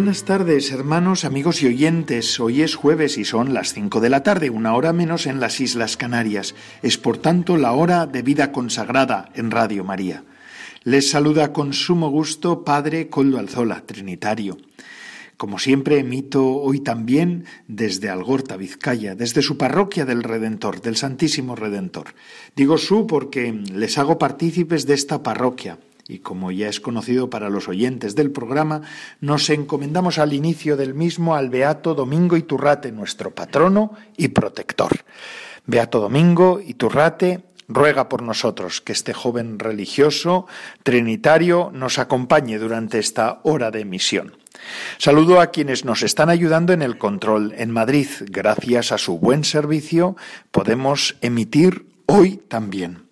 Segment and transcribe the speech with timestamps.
[0.00, 2.40] Buenas tardes, hermanos, amigos y oyentes.
[2.40, 5.60] Hoy es jueves y son las cinco de la tarde, una hora menos en las
[5.60, 6.54] Islas Canarias.
[6.80, 10.24] Es por tanto la hora de vida consagrada en Radio María.
[10.84, 14.56] Les saluda con sumo gusto Padre Coldo Alzola, Trinitario.
[15.36, 21.56] Como siempre, emito hoy también desde Algorta, Vizcaya, desde su parroquia del Redentor, del Santísimo
[21.56, 22.14] Redentor.
[22.56, 25.76] Digo su porque les hago partícipes de esta parroquia
[26.10, 28.82] y como ya es conocido para los oyentes del programa,
[29.20, 34.90] nos encomendamos al inicio del mismo al Beato Domingo Iturrate, nuestro patrono y protector.
[35.66, 40.46] Beato Domingo Iturrate, ruega por nosotros que este joven religioso
[40.82, 44.36] trinitario nos acompañe durante esta hora de misión.
[44.98, 48.08] Saludo a quienes nos están ayudando en el control en Madrid.
[48.26, 50.16] Gracias a su buen servicio
[50.50, 53.09] podemos emitir hoy también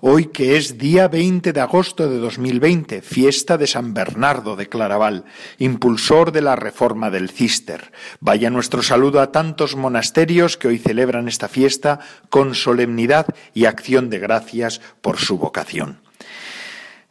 [0.00, 5.24] hoy que es día 20 de agosto de 2020, fiesta de San Bernardo de Claraval,
[5.58, 7.92] impulsor de la reforma del Cister.
[8.20, 14.10] Vaya nuestro saludo a tantos monasterios que hoy celebran esta fiesta con solemnidad y acción
[14.10, 16.09] de gracias por su vocación.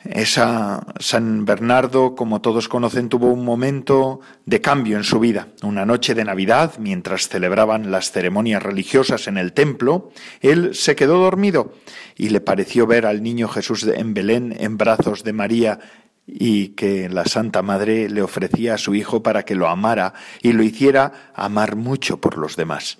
[0.06, 5.50] Esa San Bernardo, como todos conocen, tuvo un momento de cambio en su vida.
[5.62, 11.20] Una noche de Navidad, mientras celebraban las ceremonias religiosas en el templo, él se quedó
[11.20, 11.74] dormido
[12.16, 15.80] y le pareció ver al niño Jesús en Belén en brazos de María
[16.26, 20.54] y que la Santa Madre le ofrecía a su hijo para que lo amara y
[20.54, 23.00] lo hiciera amar mucho por los demás.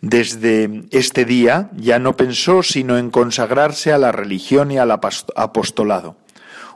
[0.00, 6.16] Desde este día ya no pensó sino en consagrarse a la religión y al apostolado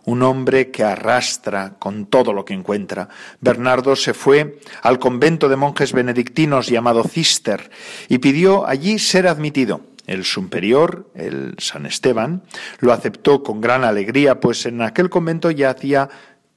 [0.06, 3.08] un hombre que arrastra con todo lo que encuentra.
[3.40, 7.70] Bernardo se fue al convento de monjes benedictinos llamado Cister
[8.08, 9.82] y pidió allí ser admitido.
[10.06, 12.42] El superior, el San Esteban,
[12.78, 16.08] lo aceptó con gran alegría, pues en aquel convento ya hacía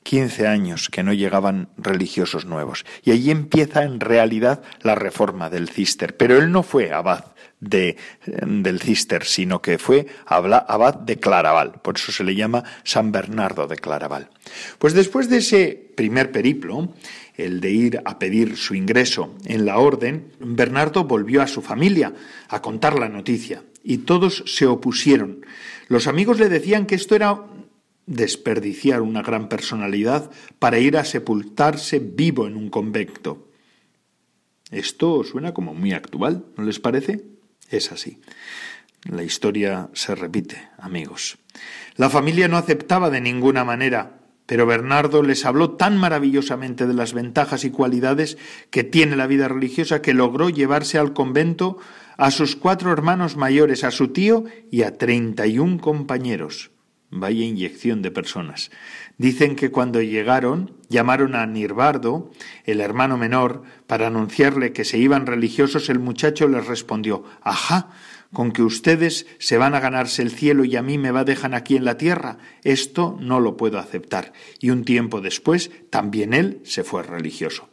[0.03, 2.85] 15 años que no llegaban religiosos nuevos.
[3.03, 6.15] Y allí empieza en realidad la reforma del Cister.
[6.15, 7.25] Pero él no fue abad
[7.59, 11.81] de, del Cister, sino que fue abad de Claraval.
[11.81, 14.29] Por eso se le llama San Bernardo de Claraval.
[14.77, 16.93] Pues después de ese primer periplo,
[17.35, 22.13] el de ir a pedir su ingreso en la orden, Bernardo volvió a su familia
[22.47, 25.45] a contar la noticia y todos se opusieron.
[25.87, 27.45] Los amigos le decían que esto era
[28.05, 33.47] desperdiciar una gran personalidad para ir a sepultarse vivo en un convento.
[34.71, 37.23] Esto suena como muy actual, ¿no les parece?
[37.69, 38.19] Es así.
[39.03, 41.38] La historia se repite, amigos.
[41.96, 47.13] La familia no aceptaba de ninguna manera, pero Bernardo les habló tan maravillosamente de las
[47.13, 48.38] ventajas y cualidades
[48.72, 51.78] que tiene la vida religiosa que logró llevarse al convento
[52.18, 56.72] a sus cuatro hermanos mayores, a su tío y a treinta y un compañeros.
[57.12, 58.72] Vaya inyección de personas.
[59.18, 62.31] Dicen que cuando llegaron, llamaron a Nirbardo,
[62.66, 67.89] el hermano menor, para anunciarle que se iban religiosos, el muchacho les respondió Ajá,
[68.33, 71.53] con que ustedes se van a ganarse el cielo y a mí me va dejan
[71.53, 72.38] aquí en la tierra.
[72.63, 74.33] Esto no lo puedo aceptar.
[74.59, 77.69] Y un tiempo después, también él se fue religioso.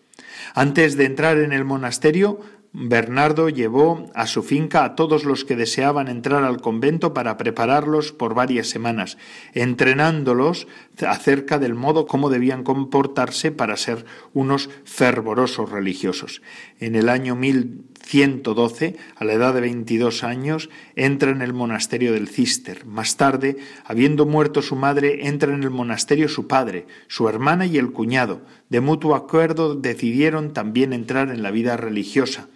[0.54, 2.40] Antes de entrar en el monasterio,
[2.78, 8.12] Bernardo llevó a su finca a todos los que deseaban entrar al convento para prepararlos
[8.12, 9.16] por varias semanas,
[9.54, 10.68] entrenándolos
[11.08, 14.04] acerca del modo cómo debían comportarse para ser
[14.34, 16.42] unos fervorosos religiosos.
[16.78, 22.28] En el año 1112, a la edad de 22 años, entra en el monasterio del
[22.28, 22.84] Cister.
[22.84, 23.56] Más tarde,
[23.86, 28.42] habiendo muerto su madre, entra en el monasterio su padre, su hermana y el cuñado.
[28.68, 32.48] De mutuo acuerdo decidieron también entrar en la vida religiosa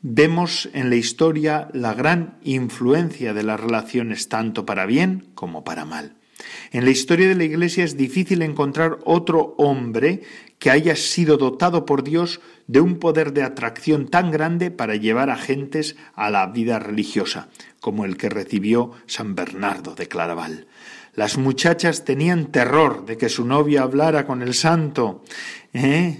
[0.00, 5.84] Vemos en la historia la gran influencia de las relaciones tanto para bien como para
[5.84, 6.14] mal.
[6.70, 10.22] En la historia de la Iglesia es difícil encontrar otro hombre
[10.60, 15.30] que haya sido dotado por Dios de un poder de atracción tan grande para llevar
[15.30, 17.48] a gentes a la vida religiosa,
[17.80, 20.68] como el que recibió San Bernardo de Claraval.
[21.14, 25.24] Las muchachas tenían terror de que su novia hablara con el santo.
[25.72, 26.16] ¿Eh?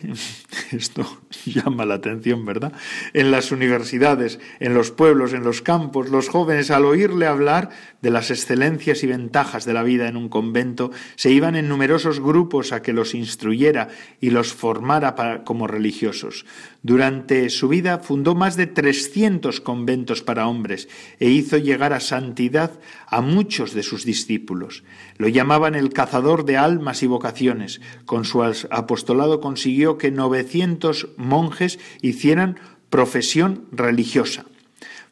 [0.73, 2.73] Esto llama la atención, ¿verdad?
[3.13, 8.11] En las universidades, en los pueblos, en los campos, los jóvenes al oírle hablar de
[8.11, 12.73] las excelencias y ventajas de la vida en un convento, se iban en numerosos grupos
[12.73, 13.89] a que los instruyera
[14.21, 15.15] y los formara
[15.45, 16.47] como religiosos.
[16.83, 22.79] Durante su vida fundó más de 300 conventos para hombres e hizo llegar a santidad
[23.07, 24.85] a muchos de sus discípulos.
[25.17, 27.81] Lo llamaban el cazador de almas y vocaciones.
[28.07, 32.59] Con su apostolado consiguió que 900 monjes hicieran
[32.91, 34.45] profesión religiosa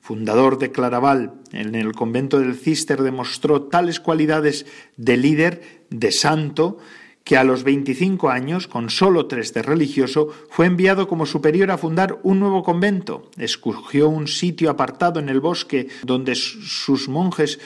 [0.06, 4.64] fundador de Claraval, en el convento del Cister demostró tales cualidades
[4.96, 6.78] de líder, de santo,
[7.24, 11.76] que a los 25 años, con solo tres de religioso, fue enviado como superior a
[11.76, 13.32] fundar un nuevo convento.
[13.36, 17.58] Escogió un sitio apartado en el bosque donde sus monjes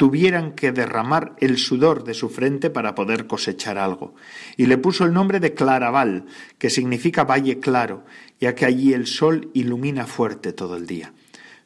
[0.00, 4.14] tuvieran que derramar el sudor de su frente para poder cosechar algo.
[4.56, 6.24] Y le puso el nombre de Claraval,
[6.56, 8.06] que significa valle claro,
[8.40, 11.12] ya que allí el sol ilumina fuerte todo el día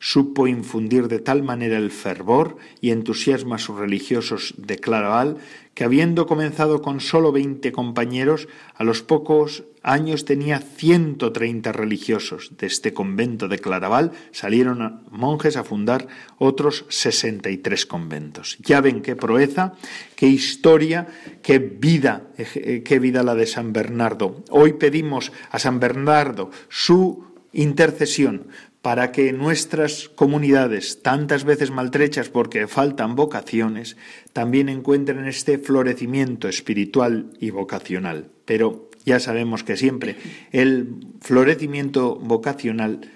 [0.01, 5.39] supo infundir de tal manera el fervor y entusiasmo a sus religiosos de Claraval
[5.75, 12.53] que habiendo comenzado con sólo veinte compañeros, a los pocos años tenía ciento treinta religiosos.
[12.57, 16.07] De este convento de Claraval salieron monjes a fundar
[16.39, 18.57] otros sesenta y tres conventos.
[18.61, 19.75] Ya ven qué proeza,
[20.17, 21.09] qué historia,
[21.43, 24.43] qué vida, eh, qué vida la de San Bernardo.
[24.51, 28.49] Hoy pedimos a San Bernardo su intercesión
[28.85, 33.97] para que nuestras comunidades, tantas veces maltrechas porque faltan vocaciones,
[34.35, 38.29] también encuentren este florecimiento espiritual y vocacional.
[38.45, 40.17] Pero ya sabemos que siempre
[40.53, 43.11] el florecimiento vocacional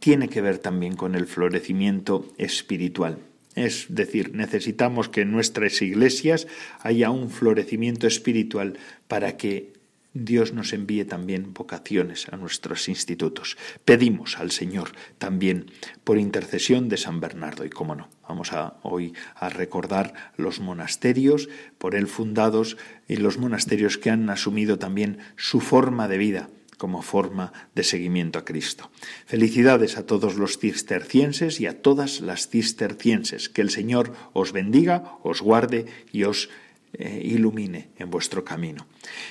[0.00, 3.16] tiene que ver también con el florecimiento espiritual.
[3.54, 6.46] Es decir, necesitamos que en nuestras iglesias
[6.80, 8.78] haya un florecimiento espiritual
[9.08, 9.72] para que
[10.16, 13.56] Dios nos envíe también vocaciones a nuestros institutos.
[13.84, 15.70] Pedimos al Señor también
[16.04, 18.08] por intercesión de San Bernardo y cómo no.
[18.28, 21.48] Vamos a, hoy a recordar los monasterios
[21.78, 22.76] por él fundados
[23.06, 26.48] y los monasterios que han asumido también su forma de vida
[26.78, 28.90] como forma de seguimiento a Cristo.
[29.24, 33.48] Felicidades a todos los cistercienses y a todas las cistercienses.
[33.48, 36.50] Que el Señor os bendiga, os guarde y os
[36.98, 38.86] eh, ilumine en vuestro camino.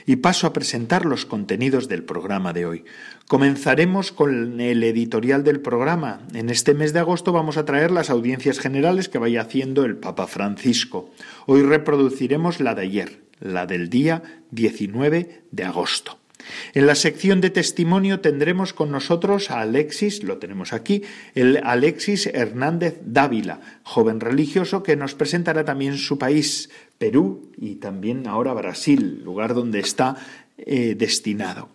[0.05, 2.85] Y paso a presentar los contenidos del programa de hoy.
[3.27, 6.21] Comenzaremos con el editorial del programa.
[6.33, 9.97] En este mes de agosto vamos a traer las audiencias generales que vaya haciendo el
[9.97, 11.09] Papa Francisco.
[11.47, 14.21] Hoy reproduciremos la de ayer, la del día
[14.51, 16.19] 19 de agosto.
[16.73, 21.03] En la sección de testimonio tendremos con nosotros a Alexis, lo tenemos aquí,
[21.33, 28.27] el Alexis Hernández Dávila, joven religioso que nos presentará también su país, Perú, y también
[28.27, 30.15] ahora Brasil, lugar donde está
[30.57, 31.69] eh, destinado.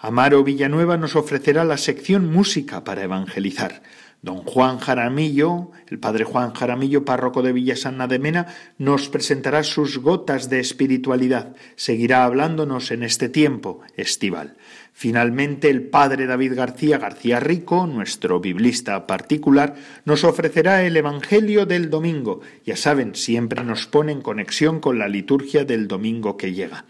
[0.00, 3.82] Amaro Villanueva nos ofrecerá la sección música para evangelizar.
[4.22, 8.46] Don Juan Jaramillo, el padre Juan Jaramillo, párroco de Villasana de Mena,
[8.78, 11.54] nos presentará sus gotas de espiritualidad.
[11.76, 14.56] Seguirá hablándonos en este tiempo estival.
[14.96, 19.74] Finalmente, el padre David García García Rico, nuestro biblista particular,
[20.04, 22.42] nos ofrecerá el Evangelio del domingo.
[22.64, 26.84] Ya saben, siempre nos pone en conexión con la liturgia del domingo que llega.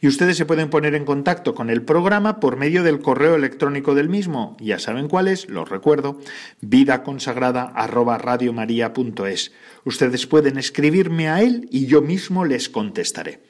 [0.00, 3.94] Y ustedes se pueden poner en contacto con el programa por medio del correo electrónico
[3.94, 4.56] del mismo.
[4.60, 6.18] Ya saben cuál es, los recuerdo,
[6.62, 9.52] vidaconsagrada@radiomaria.es.
[9.84, 13.45] Ustedes pueden escribirme a él y yo mismo les contestaré.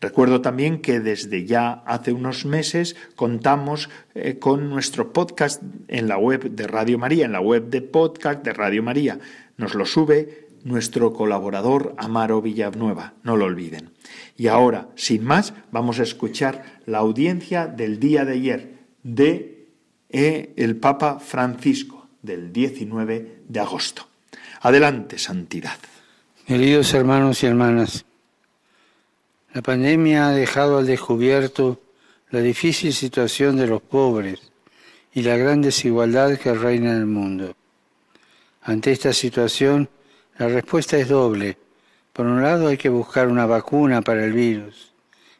[0.00, 6.18] Recuerdo también que desde ya hace unos meses contamos eh, con nuestro podcast en la
[6.18, 9.18] web de Radio María, en la web de podcast de Radio María.
[9.56, 13.90] Nos lo sube nuestro colaborador Amaro Villanueva, no lo olviden.
[14.36, 19.66] Y ahora, sin más, vamos a escuchar la audiencia del día de ayer de
[20.10, 24.08] eh, el Papa Francisco, del 19 de agosto.
[24.60, 25.78] Adelante, santidad.
[26.46, 28.05] Queridos hermanos y hermanas,
[29.56, 31.80] la pandemia ha dejado al descubierto
[32.28, 34.52] la difícil situación de los pobres
[35.14, 37.56] y la gran desigualdad que reina en el mundo.
[38.60, 39.88] Ante esta situación,
[40.36, 41.56] la respuesta es doble.
[42.12, 44.92] Por un lado hay que buscar una vacuna para el virus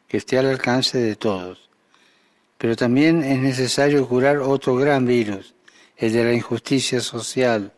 [0.07, 1.69] que esté al alcance de todos.
[2.57, 5.53] Pero también es necesario curar otro gran virus,
[5.95, 7.71] el de la injusticia social,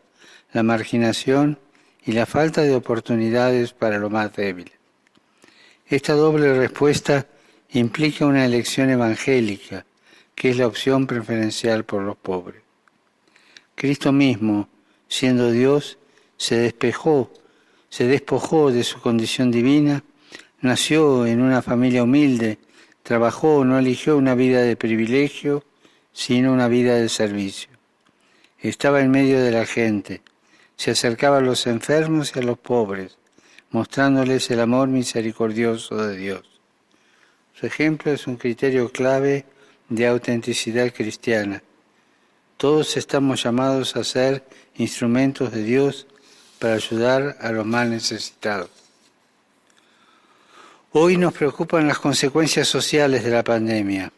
[0.54, 1.60] la marginación
[2.06, 4.72] y la falta de oportunidades para lo más débil.
[5.90, 7.26] Esta doble respuesta
[7.72, 9.88] implica una elección evangélica,
[10.36, 12.62] que es la opción preferencial por los pobres.
[13.74, 14.70] Cristo mismo,
[15.08, 15.98] siendo Dios,
[16.38, 17.32] se despejó,
[17.90, 20.04] se despojó de su condición divina,
[20.62, 22.60] nació en una familia humilde,
[23.02, 25.64] trabajó, no eligió una vida de privilegio,
[26.14, 27.72] sino una vida de servicio.
[28.60, 30.22] Estaba en medio de la gente,
[30.76, 33.18] se acercaba a los enfermos y a los pobres,
[33.72, 36.44] mostrándoles el amor misericordioso de Dios.
[37.54, 39.46] Su ejemplo es un criterio clave
[39.90, 41.62] de autenticidad cristiana.
[42.58, 44.44] Todos estamos llamados a ser
[44.76, 46.08] instrumentos de Dios
[46.60, 48.70] para ayudar a los más necesitados.
[50.92, 54.12] Hoy nos preocupan las consecuencias sociales de la pandemia.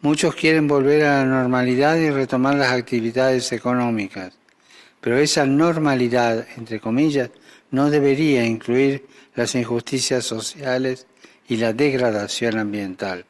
[0.00, 4.32] Muchos quieren volver a la normalidad y retomar las actividades económicas,
[5.00, 7.30] pero esa normalidad, entre comillas,
[7.72, 11.06] no debería incluir las injusticias sociales
[11.48, 13.24] y la degradación ambiental.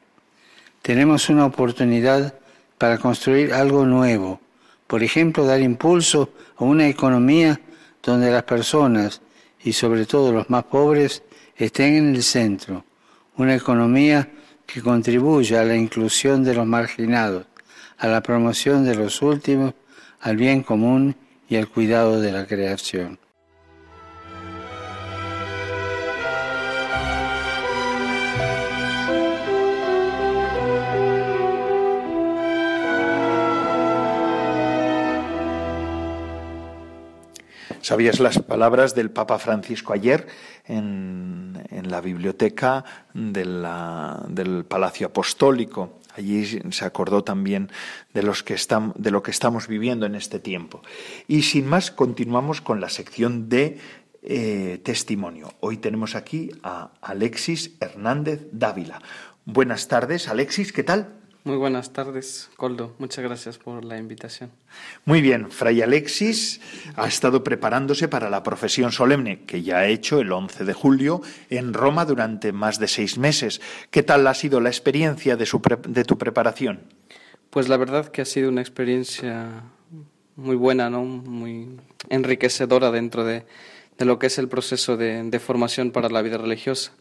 [0.82, 2.34] Tenemos una oportunidad
[2.76, 4.40] para construir algo nuevo,
[4.88, 7.60] por ejemplo, dar impulso a una economía
[8.02, 9.22] donde las personas,
[9.64, 11.22] y sobre todo los más pobres,
[11.56, 12.84] estén en el centro,
[13.36, 14.28] una economía
[14.66, 17.46] que contribuya a la inclusión de los marginados,
[17.98, 19.74] a la promoción de los últimos,
[20.20, 21.14] al bien común
[21.48, 23.21] y al cuidado de la creación.
[37.82, 40.28] ¿Sabías las palabras del Papa Francisco ayer
[40.66, 45.98] en, la biblioteca del Palacio Apostólico?
[46.16, 47.72] Allí se acordó también
[48.14, 48.54] de, los que
[48.94, 50.80] de lo que estamos viviendo en este tiempo.
[51.26, 53.78] Y sin más, continuamos con la sección de
[54.22, 55.52] eh, testimonio.
[55.58, 59.02] Hoy tenemos aquí a Alexis Hernández Dávila.
[59.44, 61.21] Buenas tardes, Alexis, ¿qué tal?
[61.44, 62.94] Muy buenas tardes, Coldo.
[62.98, 64.52] Muchas gracias por la invitación.
[65.04, 66.60] Muy bien, Fray Alexis
[66.94, 71.20] ha estado preparándose para la profesión solemne que ya ha hecho el 11 de julio
[71.50, 73.60] en Roma durante más de seis meses.
[73.90, 76.80] ¿Qué tal ha sido la experiencia de, su de tu preparación?
[77.50, 79.64] Pues la verdad que ha sido una experiencia
[80.36, 81.02] muy buena, ¿no?
[81.04, 81.76] muy
[82.08, 83.44] enriquecedora dentro de,
[83.98, 86.92] lo que es el proceso de formación para la vida religiosa.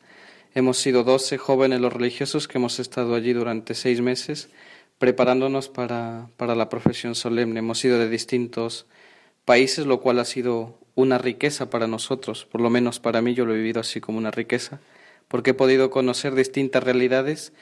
[0.53, 4.50] Hemos sido doce jóvenes los religiosos que hemos estado allí durante seis meses
[4.98, 7.60] preparándonos para, para la profesión solemne.
[7.60, 8.86] Hemos sido de distintos
[9.46, 13.46] países, lo cual ha sido una riqueza para nosotros, por lo menos para mí yo
[13.46, 14.79] lo he vivido así como una riqueza,
[15.27, 17.53] porque he podido conocer distintas realidades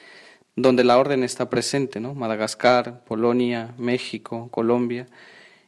[0.56, 2.14] donde la orden está presente, ¿no?
[2.14, 5.06] Madagascar, Polonia, México, Colombia,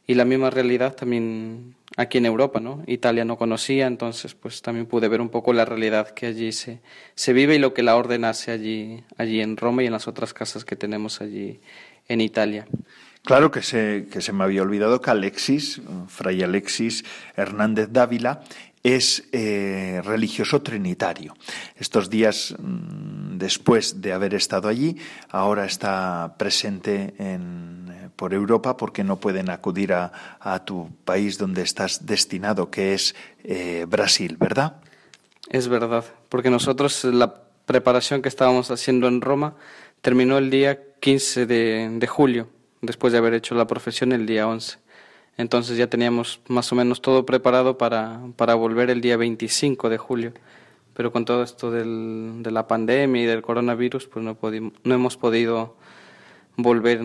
[0.05, 2.83] y la misma realidad también aquí en Europa, ¿no?
[2.87, 6.79] Italia no conocía, entonces pues también pude ver un poco la realidad que allí se,
[7.15, 10.07] se vive y lo que la orden hace allí, allí en Roma y en las
[10.07, 11.59] otras casas que tenemos allí
[12.07, 12.65] en Italia.
[13.23, 17.05] Claro que se, que se me había olvidado que Alexis, Fray Alexis
[17.37, 18.43] Hernández Dávila,
[18.83, 21.33] es eh, religioso trinitario.
[21.77, 24.97] Estos días mm, después de haber estado allí,
[25.29, 30.11] ahora está presente en, eh, por Europa porque no pueden acudir a,
[30.65, 34.75] tu país donde estás destinado, que es eh, Brasil, ¿verdad?
[35.49, 39.55] Es verdad, porque nosotros la preparación que estábamos haciendo en Roma
[40.01, 42.49] terminó el día 15 de, de julio,
[42.81, 44.82] después de haber hecho la profesión el día 11.
[45.37, 49.97] Entonces ya teníamos más o menos todo preparado para, para volver el día 25 de
[49.97, 50.33] julio.
[50.93, 54.37] Pero con todo esto del, de la pandemia y del coronavirus, pues no,
[54.83, 55.75] no hemos podido
[56.55, 57.01] volver,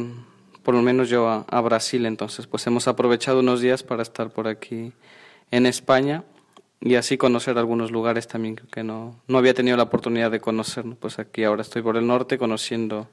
[0.63, 2.05] por lo menos yo, a, a, Brasil.
[2.05, 4.93] Entonces, pues hemos aprovechado unos días para estar por aquí
[5.51, 6.25] en España
[6.81, 10.85] y así conocer algunos lugares también que no, no había tenido la oportunidad de conocer.
[11.01, 13.09] Pues aquí ahora estoy por el norte conociendo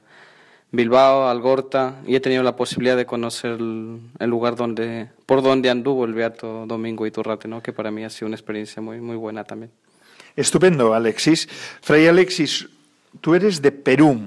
[0.72, 6.04] Bilbao, Algorta, y he tenido la posibilidad de conocer el, lugar donde, por donde anduvo
[6.04, 7.62] el Beato Domingo Iturrate, ¿no?
[7.62, 9.70] que para mí ha sido una experiencia muy, muy buena también.
[10.34, 11.48] Estupendo, Alexis.
[11.80, 12.68] Fray Alexis,
[13.20, 14.20] tú eres de Perú,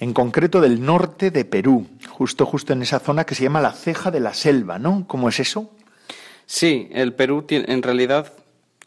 [0.00, 3.72] en concreto del norte de Perú, justo, justo en esa zona que se llama la
[3.72, 5.04] ceja de la selva, ¿no?
[5.06, 5.70] ¿Cómo es eso?
[6.44, 8.32] Sí, el Perú tiene, en realidad,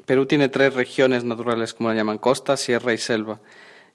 [0.06, 3.40] Perú tiene tres regiones naturales, como la llaman, costa, sierra y selva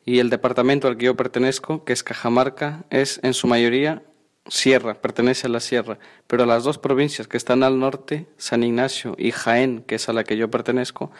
[0.06, 4.04] y el departamento al que yo pertenezco, que es Cajamarca, es en su mayoría
[4.46, 5.98] sierra, pertenece a la sierra,
[6.28, 10.12] pero las dos provincias que están al norte, San Ignacio y Jaén, que es a
[10.12, 11.10] la que yo pertenezco,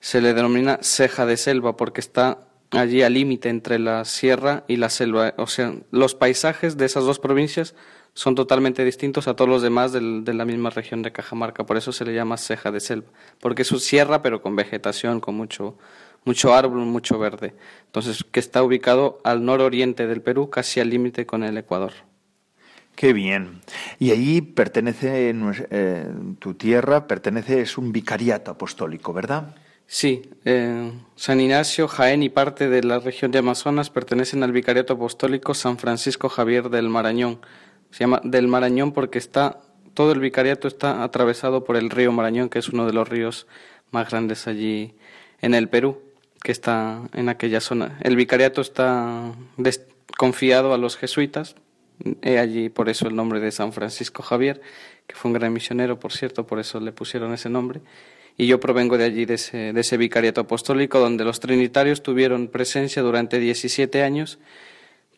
[0.00, 4.76] se le denomina ceja de selva porque está allí al límite entre la sierra y
[4.76, 5.34] la selva.
[5.38, 7.76] O sea, los paisajes de esas dos provincias
[8.14, 11.92] son totalmente distintos a todos los demás de la misma región de Cajamarca, por eso
[11.92, 13.06] se le llama ceja de selva,
[13.38, 15.78] porque es su sierra pero con vegetación, con mucho
[16.24, 17.54] mucho árbol, mucho verde.
[17.86, 21.92] Entonces, que está ubicado al nororiente del Perú, casi al límite con el Ecuador.
[22.98, 23.60] Qué bien.
[24.00, 25.32] Y allí pertenece,
[25.70, 26.06] eh,
[26.40, 29.54] tu tierra pertenece, es un vicariato apostólico, ¿verdad?
[29.86, 34.94] Sí, eh, San Ignacio, Jaén y parte de la región de Amazonas pertenecen al vicariato
[34.94, 37.40] apostólico San Francisco Javier del Marañón.
[37.90, 39.60] Se llama del Marañón porque está,
[39.94, 43.46] todo el vicariato está atravesado por el río Marañón, que es uno de los ríos
[43.92, 44.96] más grandes allí
[45.40, 46.07] en el Perú
[46.48, 47.98] que está en aquella zona.
[48.00, 49.34] El vicariato está
[50.16, 51.56] confiado a los jesuitas.
[52.22, 54.62] He allí por eso el nombre de San Francisco Javier,
[55.06, 57.82] que fue un gran misionero, por cierto, por eso le pusieron ese nombre.
[58.38, 63.38] Y yo provengo de allí, de ese, vicariato apostólico, donde los trinitarios tuvieron presencia durante
[63.38, 64.38] 17 años,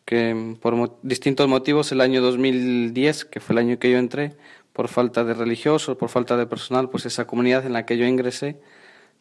[0.03, 4.33] que por distintos motivos el año 2010, que fue el año que yo entré,
[4.73, 8.05] por falta de religiosos, por falta de personal, pues esa comunidad en la que yo
[8.05, 8.57] ingresé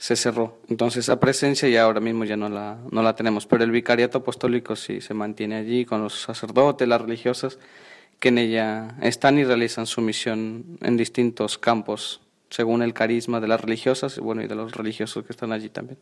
[0.01, 0.59] se cerró.
[0.69, 4.19] Entonces esa presencia ya ahora mismo ya no la, no la tenemos, pero el vicariato
[4.19, 7.59] apostólico sí se mantiene allí con los sacerdotes, las religiosas
[8.19, 13.49] que en ella están y realizan su misión en distintos campos, según el carisma de
[13.49, 15.99] las religiosas bueno, y de los religiosos que están allí también.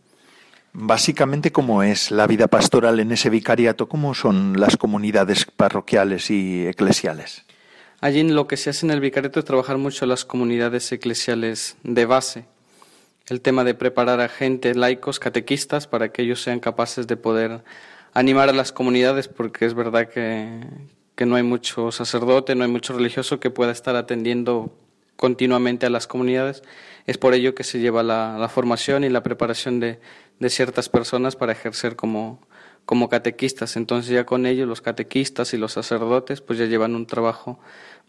[0.73, 3.89] Básicamente, ¿cómo es la vida pastoral en ese vicariato?
[3.89, 7.45] ¿Cómo son las comunidades parroquiales y eclesiales?
[8.01, 12.07] Allí lo que se hace en el vicariato es trabajar mucho las comunidades eclesiales de
[12.07, 12.45] base,
[13.31, 17.63] el tema de preparar a gente, laicos, catequistas, para que ellos sean capaces de poder
[18.15, 20.61] animar a las comunidades, porque es verdad que,
[21.15, 24.73] que no hay mucho sacerdote, no hay mucho religioso que pueda estar atendiendo
[25.17, 26.63] continuamente a las comunidades.
[27.07, 29.99] Es por ello que se lleva la, la formación y la preparación de,
[30.39, 32.41] de, ciertas personas para ejercer como,
[32.85, 33.77] como catequistas.
[33.77, 37.59] Entonces ya con ellos los catequistas y los sacerdotes pues ya llevan un trabajo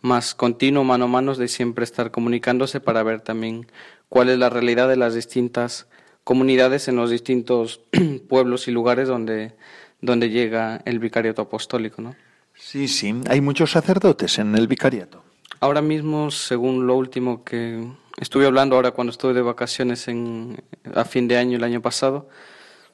[0.01, 3.67] más continuo, mano a mano, de siempre estar comunicándose para ver también
[4.10, 5.88] cuál es la realidad de las distintas
[6.24, 7.82] comunidades en los distintos
[8.28, 9.54] pueblos y lugares donde,
[10.01, 12.01] donde llega el vicariato apostólico.
[12.01, 12.16] ¿no?
[12.56, 15.24] Sí, sí, hay muchos sacerdotes en el vicariato.
[15.62, 17.84] Ahora mismo, según lo último que
[18.18, 20.62] estuve hablando ahora cuando estuve de vacaciones en,
[20.94, 22.30] a fin de año el año pasado,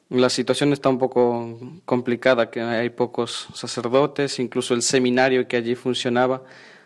[0.10, 5.75] la situación está un poco complicada, que hay pocos sacerdotes, incluso el seminario que allí
[5.75, 6.44] funcionaba,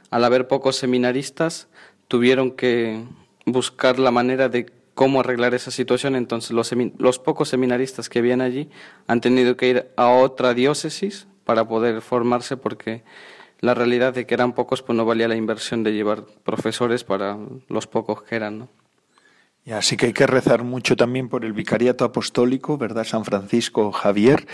[0.10, 1.68] al haber pocos seminaristas,
[2.08, 3.04] tuvieron que
[3.46, 6.16] buscar la manera de cómo arreglar esa situación.
[6.16, 8.70] Entonces los, los pocos seminaristas que habían allí
[9.08, 13.04] han tenido que ir a otra diócesis para poder formarse porque
[13.62, 17.38] la realidad de que eran pocos pues no valía la inversión de llevar profesores para
[17.68, 18.60] los pocos que eran.
[18.60, 18.70] ¿no?
[19.72, 23.04] Así que hay que rezar mucho también por el vicariato apostólico, ¿verdad?
[23.04, 24.48] San Francisco Javier,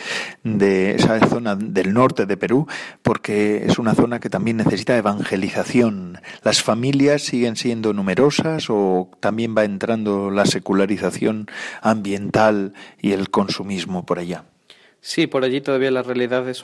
[0.44, 2.68] de esa zona del norte de Perú,
[3.02, 6.20] porque es una zona que también necesita evangelización.
[6.44, 11.48] ¿Las familias siguen siendo numerosas o también va entrando la secularización
[11.82, 14.44] ambiental y el consumismo por allá?
[15.00, 16.64] Sí, por allí todavía la realidad es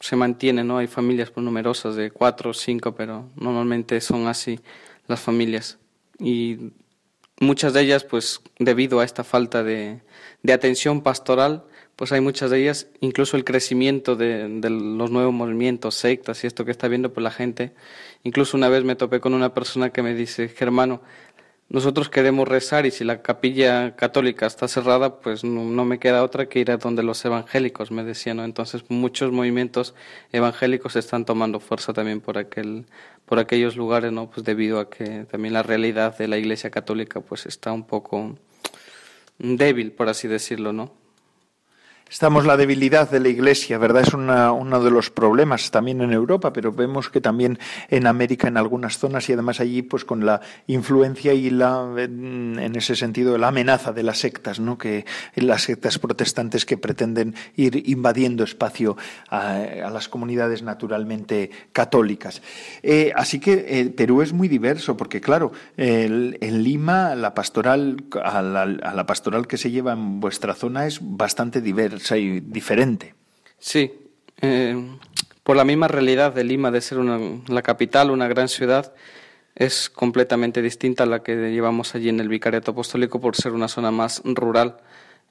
[0.00, 0.78] se mantiene, ¿no?
[0.78, 4.60] Hay familias pues, numerosas de cuatro o cinco, pero normalmente son así
[5.06, 5.78] las familias.
[6.18, 6.72] Y
[7.40, 10.00] muchas de ellas, pues debido a esta falta de,
[10.52, 11.64] atención pastoral,
[11.96, 16.46] pues hay muchas de ellas, incluso el crecimiento de, de, los nuevos movimientos, sectas y
[16.46, 17.72] esto que está viendo pues la gente.
[18.22, 21.00] Incluso una vez me topé con una persona que me dice, Germano,
[21.68, 26.48] nosotros queremos rezar y si la capilla católica está cerrada, pues no, me queda otra
[26.48, 28.44] que ir a donde los evangélicos, me decían, ¿no?
[28.44, 29.94] Entonces muchos movimientos
[30.32, 32.86] evangélicos están tomando fuerza también por aquel
[33.24, 34.30] por aquellos lugares, ¿no?
[34.30, 38.38] Pues debido a que también la realidad de la Iglesia católica pues está un poco
[39.38, 41.05] débil, por así decirlo, ¿no?
[42.08, 44.02] Estamos la debilidad de la Iglesia, ¿verdad?
[44.02, 48.46] Es una, uno de los problemas también en Europa, pero vemos que también en América,
[48.46, 53.36] en algunas zonas y además allí, pues con la influencia y la, en ese sentido,
[53.38, 54.78] la amenaza de las sectas, ¿no?
[54.78, 58.96] Que las sectas protestantes que pretenden ir invadiendo espacio
[59.28, 62.40] a, las comunidades naturalmente católicas.
[62.84, 68.42] Eh, así que eh, Perú es muy diverso, porque claro, en Lima la pastoral, a
[68.42, 71.95] la, a la pastoral que se lleva en vuestra zona es bastante diversa
[72.42, 73.14] diferente.
[73.58, 73.92] Sí,
[74.40, 74.76] eh,
[75.42, 78.92] por la misma realidad de Lima de ser una, la capital, una gran ciudad,
[79.54, 83.68] es completamente distinta a la que llevamos allí en el Vicariato Apostólico por ser una
[83.68, 84.76] zona más rural.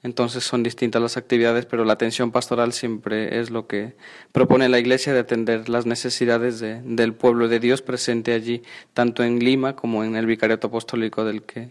[0.02, 3.94] Entonces son distintas las actividades, pero la atención pastoral siempre es lo que
[4.32, 8.62] propone la Iglesia de atender las necesidades de, del pueblo de Dios presente allí,
[8.94, 11.70] tanto en Lima como en el Vicariato Apostólico del que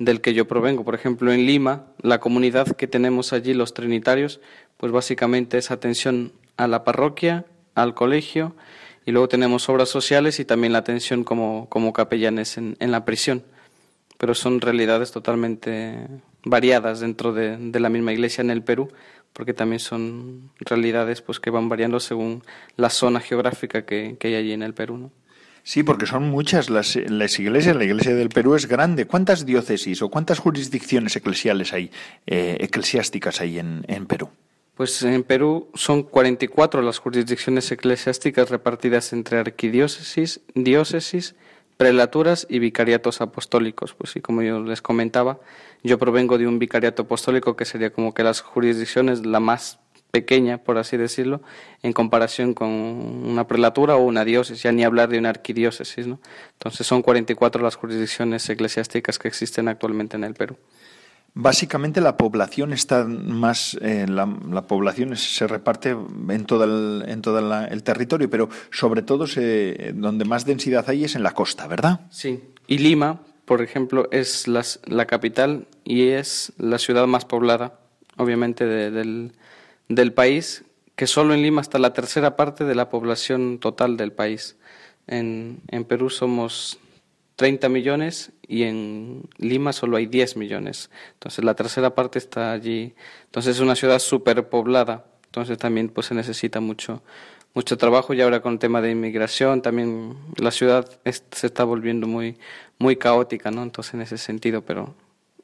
[0.00, 0.82] del que yo provengo.
[0.82, 4.40] Por ejemplo, en Lima, la comunidad que tenemos allí, los trinitarios,
[4.78, 8.56] pues básicamente es atención a la parroquia, al colegio,
[9.04, 13.04] y luego tenemos obras sociales y también la atención como, como capellanes en, en la
[13.04, 13.44] prisión.
[14.16, 16.06] Pero son realidades totalmente
[16.44, 18.88] variadas dentro de, de, la misma iglesia en el Perú,
[19.34, 22.42] porque también son realidades pues que van variando según
[22.76, 24.96] la zona geográfica que, que hay allí en el Perú.
[24.96, 25.10] ¿no?
[25.70, 27.76] Sí, porque son muchas las, las, iglesias.
[27.76, 29.04] La iglesia del Perú es grande.
[29.04, 31.92] ¿Cuántas diócesis o cuántas jurisdicciones eclesiales hay,
[32.26, 34.30] eh, eclesiásticas hay en, en, Perú?
[34.74, 41.36] Pues en Perú son 44 las jurisdicciones eclesiásticas repartidas entre arquidiócesis, diócesis,
[41.76, 43.94] prelaturas y vicariatos apostólicos.
[43.94, 45.38] Pues sí, como yo les comentaba,
[45.84, 49.78] yo provengo de un vicariato apostólico que sería como que las jurisdicciones la más
[50.10, 51.42] pequeña, por así decirlo,
[51.82, 56.20] en comparación con una prelatura o una diócesis, ya ni hablar de una arquidiócesis, ¿no?
[56.52, 60.56] Entonces son 44 las jurisdicciones eclesiásticas que existen actualmente en el Perú.
[61.32, 64.26] Básicamente la población está más, eh, la,
[64.66, 65.90] población se reparte
[66.28, 71.04] en todo el, en todo el territorio, pero sobre todo se, donde más densidad hay
[71.04, 72.00] es en la costa, ¿verdad?
[72.10, 72.42] Sí.
[72.66, 77.78] Y Lima, por ejemplo, es la capital y es la ciudad más poblada,
[78.16, 79.32] obviamente, del,
[79.90, 80.64] del país,
[80.96, 84.56] que solo en Lima está la tercera parte de la población total del país.
[85.06, 86.78] En, en Perú somos
[87.36, 90.90] 30 millones y en Lima solo hay 10 millones.
[91.14, 92.94] Entonces la tercera parte está allí.
[93.24, 95.04] Entonces es una ciudad súper poblada.
[95.26, 97.02] Entonces también pues se necesita mucho
[97.52, 100.88] mucho trabajo y ahora con el tema de inmigración también la ciudad
[101.32, 102.38] se está volviendo muy
[102.78, 103.64] muy caótica, ¿no?
[103.64, 104.94] Entonces en ese sentido, pero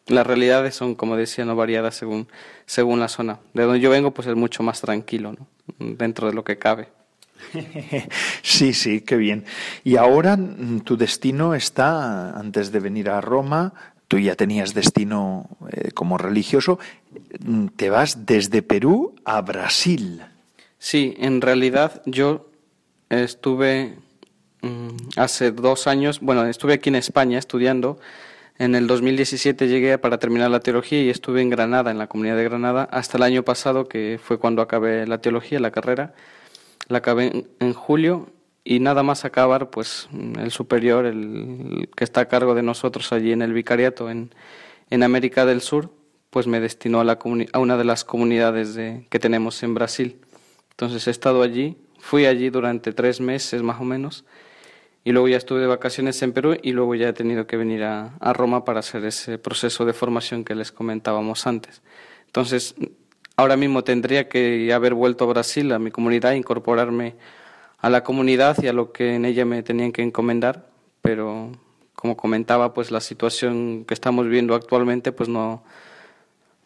[0.06, 2.28] las realidades son como decía no variadas según
[2.64, 3.38] según la zona.
[3.54, 5.46] De donde yo vengo pues es mucho más tranquilo, ¿no?
[5.78, 6.88] Dentro de lo que cabe.
[8.42, 9.44] Sí, sí, qué bien.
[9.84, 13.74] Y ahora mm, tu destino está, antes de venir a Roma,
[14.08, 16.78] tú ya tenías destino eh, como religioso,
[17.40, 20.22] mm, te vas desde Perú a Brasil.
[20.78, 22.48] Sí, en realidad yo
[23.08, 23.96] estuve
[24.62, 27.98] mm, hace dos años, bueno, estuve aquí en España estudiando.
[28.58, 32.36] En el 2017 llegué para terminar la teología y estuve en Granada, en la comunidad
[32.36, 36.14] de Granada, hasta el año pasado, que fue cuando acabé la teología, la carrera
[36.88, 38.28] la acabé en, julio
[38.64, 43.32] y nada más acabar, pues el superior, el, que está a cargo de nosotros allí
[43.32, 44.30] en el vicariato en,
[44.90, 45.90] en América del Sur,
[46.30, 47.18] pues me destinó a,
[47.58, 50.20] una de las comunidades de, que tenemos en Brasil.
[50.70, 54.24] Entonces he estado allí, fui allí durante tres meses más o menos,
[55.06, 57.84] y luego ya estuve de vacaciones en Perú y luego ya he tenido que venir
[57.84, 61.80] a, a Roma para hacer ese proceso de formación que les comentábamos antes.
[62.26, 62.74] Entonces,
[63.38, 67.16] Ahora mismo tendría que haber vuelto a Brasil, a mi comunidad, incorporarme
[67.78, 70.70] a la comunidad y a lo que en ella me tenían que encomendar,
[71.02, 71.52] pero
[71.94, 75.62] como comentaba, pues la situación que estamos viendo actualmente pues no,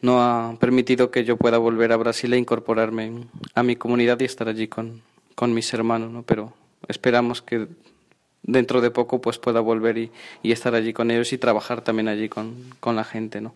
[0.01, 3.27] no ha permitido que yo pueda volver a Brasil e incorporarme
[3.57, 5.03] a mi comunidad y estar allí con,
[5.35, 6.23] con mis hermanos, ¿no?
[6.23, 6.53] Pero
[6.87, 7.67] esperamos que
[8.43, 10.11] dentro de poco pues pueda volver y,
[10.43, 13.55] y estar allí con ellos y trabajar también allí con, con la gente, ¿no?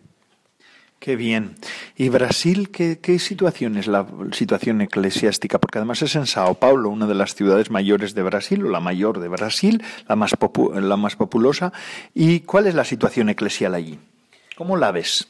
[1.05, 1.57] Qué bien.
[1.99, 5.59] ¿Y Brasil qué, situación es la situación eclesiástica?
[5.59, 8.81] Porque además es en Sao Paulo, una de las ciudades mayores de Brasil, o la
[8.81, 10.33] mayor de Brasil, la más,
[10.73, 11.75] la más populosa.
[12.15, 13.99] ¿Y cuál es la situación eclesial allí?
[14.57, 15.29] ¿Cómo la ves?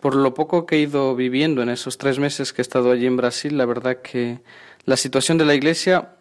[0.00, 3.06] Por lo poco que he ido viviendo en esos tres meses que he estado allí
[3.06, 4.40] en Brasil, la verdad que
[4.84, 6.15] la situación de la iglesia,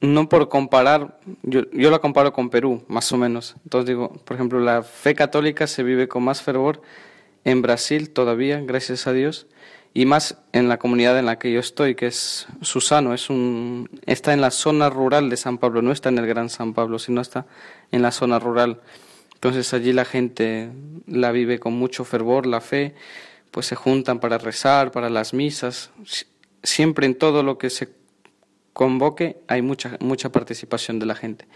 [0.00, 3.56] no por comparar, yo, yo la comparo con Perú, más o menos.
[3.64, 6.80] Entonces digo, por ejemplo, la fe católica se vive con más fervor
[7.44, 9.46] en Brasil todavía, gracias a Dios,
[9.92, 13.90] y más en la comunidad en la que yo estoy, que es Susano, es un,
[14.06, 16.98] está en la zona rural de San Pablo, no está en el Gran San Pablo,
[16.98, 17.46] sino está
[17.90, 18.80] en la zona rural.
[19.34, 20.70] Entonces allí la gente
[21.06, 22.94] la vive con mucho fervor, la fe,
[23.50, 25.90] pues se juntan para rezar, para las misas,
[26.62, 27.99] siempre en todo lo que se
[28.72, 31.46] convoque hay mucha, mucha participación de la gente.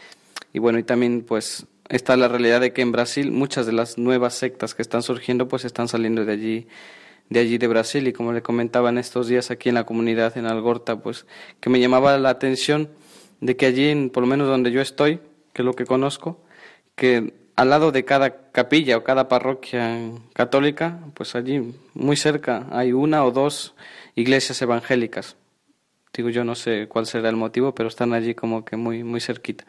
[0.53, 3.99] Y bueno, y también pues está la realidad de que en Brasil muchas de las
[3.99, 6.67] nuevas sectas que están surgiendo pues están saliendo de allí
[7.31, 10.37] de allí de Brasil y como le comentaba en estos días aquí en la comunidad
[10.37, 11.27] en Algorta pues
[11.61, 12.91] que me llamaba la atención
[13.41, 15.21] de que allí en, por lo menos donde yo estoy
[15.53, 16.43] que es lo que conozco
[16.97, 22.93] que al lado de cada capilla o cada parroquia católica pues allí muy cerca hay
[22.93, 23.75] una o dos
[24.15, 25.37] iglesias evangélicas
[26.15, 29.21] digo yo no sé cuál será el motivo pero están allí como que muy muy
[29.21, 29.65] cerquita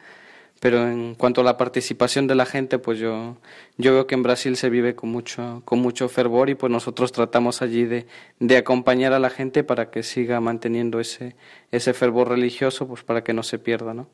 [0.59, 3.37] pero en cuanto a la participación de la gente, pues yo,
[3.77, 7.11] yo veo que en Brasil se vive con mucho, con mucho fervor y pues nosotros
[7.11, 8.07] tratamos allí de,
[8.39, 11.35] de acompañar a la gente para que siga manteniendo ese,
[11.71, 14.07] ese fervor religioso, pues para que no se pierda, ¿no?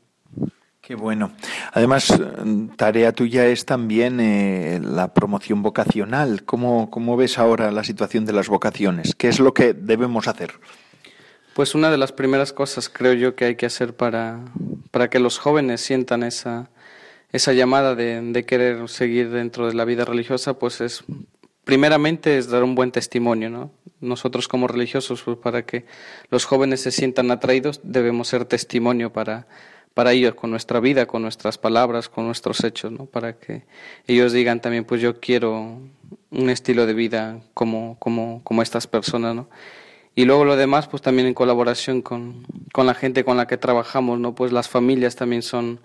[0.81, 1.31] Qué bueno.
[1.73, 2.11] Además,
[2.75, 6.43] tarea tuya es también eh, la promoción vocacional.
[6.43, 9.13] ¿Cómo, ¿Cómo ves ahora la situación de las vocaciones?
[9.15, 10.53] ¿Qué es lo que debemos hacer?
[11.53, 14.39] Pues una de las primeras cosas creo yo que hay que hacer para,
[14.89, 16.69] para que los jóvenes sientan esa,
[17.31, 21.03] esa llamada de, de, querer seguir dentro de la vida religiosa, pues es
[21.63, 23.71] primeramente es dar un buen testimonio, ¿no?
[23.99, 25.85] Nosotros como religiosos, pues para que
[26.29, 29.47] los jóvenes se sientan atraídos, debemos ser testimonio para,
[29.93, 33.05] para ellos, con nuestra vida, con nuestras palabras, con nuestros hechos, ¿no?
[33.05, 33.63] Para que
[34.07, 35.79] ellos digan también, pues yo quiero
[36.31, 39.49] un estilo de vida como, como, como estas personas, ¿no?
[40.13, 43.57] Y luego lo demás, pues también en colaboración con, con la gente con la que
[43.57, 44.35] trabajamos, ¿no?
[44.35, 45.79] Pues las familias también son,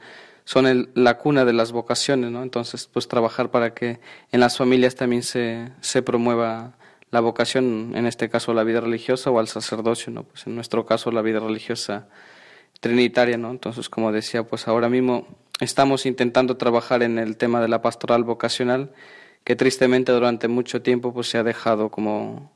[0.44, 2.42] son el, la cuna de las vocaciones, ¿no?
[2.42, 4.00] Entonces, pues trabajar para que
[4.32, 6.76] en las familias también se, se promueva
[7.10, 10.24] la vocación, en este caso la vida religiosa o al sacerdocio, ¿no?
[10.24, 12.08] Pues en nuestro caso la vida religiosa
[12.80, 13.50] trinitaria, ¿no?
[13.50, 15.26] Entonces, como decía, pues ahora mismo
[15.60, 18.92] estamos intentando trabajar en el tema de la pastoral vocacional,
[19.44, 22.52] que tristemente durante mucho tiempo pues se ha dejado como,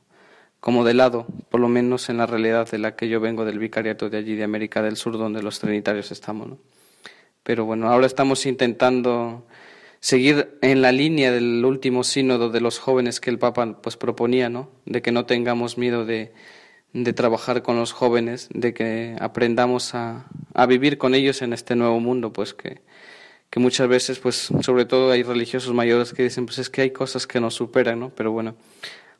[0.61, 3.59] como de lado, por lo menos en la realidad de la que yo vengo del
[3.59, 6.57] vicariato de allí de América del Sur, donde los trinitarios estamos, ¿no?
[7.43, 9.43] Pero bueno, ahora estamos intentando
[9.99, 14.49] seguir en la línea del último sínodo de los jóvenes que el Papa pues proponía,
[14.49, 14.69] ¿no?
[14.85, 16.31] De que no tengamos miedo de,
[16.93, 21.75] de trabajar con los jóvenes, de que aprendamos a, a, vivir con ellos en este
[21.75, 22.81] nuevo mundo, pues que,
[23.49, 26.91] que muchas veces, pues sobre todo hay religiosos mayores que dicen, pues es que hay
[26.91, 28.11] cosas que nos superan, ¿no?
[28.11, 28.55] Pero bueno,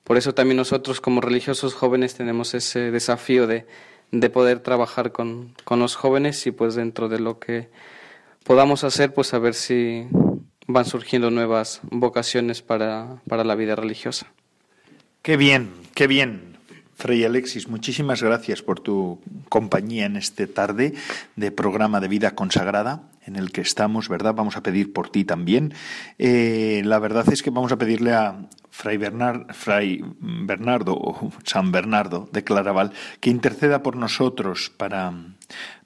[0.03, 3.65] por eso también nosotros como religiosos jóvenes tenemos ese desafío de,
[4.11, 7.69] de poder trabajar con, con los jóvenes y pues dentro de lo que
[8.43, 10.07] podamos hacer, pues a ver si
[10.67, 14.27] van surgiendo nuevas vocaciones para, para la vida religiosa.
[15.21, 16.50] Qué bien, qué bien.
[17.01, 20.93] Fray Alexis, muchísimas gracias por tu compañía en este tarde
[21.35, 24.35] de programa de vida consagrada en el que estamos, ¿verdad?
[24.35, 25.73] Vamos a pedir por ti también.
[26.19, 31.71] Eh, la verdad es que vamos a pedirle a Fray, Bernard, Fray Bernardo o San
[31.71, 35.11] Bernardo de Claraval que interceda por nosotros para,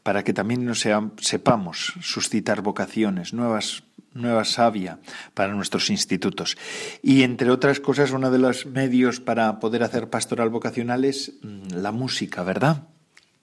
[0.04, 0.86] para que también nos
[1.22, 3.84] sepamos suscitar vocaciones, nuevas
[4.16, 4.98] nueva savia
[5.36, 6.58] para nuestros institutos.
[7.04, 11.76] Y entre otras cosas, uno de los medios para poder hacer pastoral vocacional es mm,
[11.76, 12.88] la música, ¿verdad?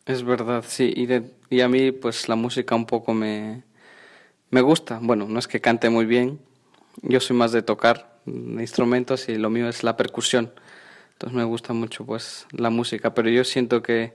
[0.05, 0.93] Es verdad, sí.
[0.97, 1.07] Y,
[1.55, 3.63] y a mí, pues la música un poco me,
[4.51, 4.99] me gusta.
[5.01, 6.41] Bueno, no es que cante muy bien,
[7.03, 10.53] yo soy más de tocar instrumentos y lo mío es la percusión.
[11.13, 14.15] Entonces me gusta mucho pues la música, pero yo siento que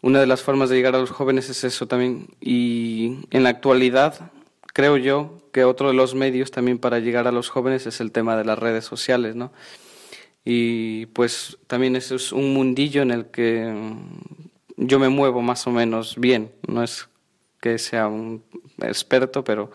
[0.00, 2.28] una de las formas de llegar a los jóvenes es eso también.
[2.40, 4.32] Y en la actualidad
[4.72, 8.12] creo yo que otro de los medios también para llegar a los jóvenes es el
[8.12, 9.52] tema de las redes sociales, ¿no?
[10.44, 15.66] Y pues también eso es un mundillo en el que mm, yo me muevo más
[15.66, 17.08] o menos bien, no es
[17.60, 18.42] que sea un
[18.80, 19.70] experto, pero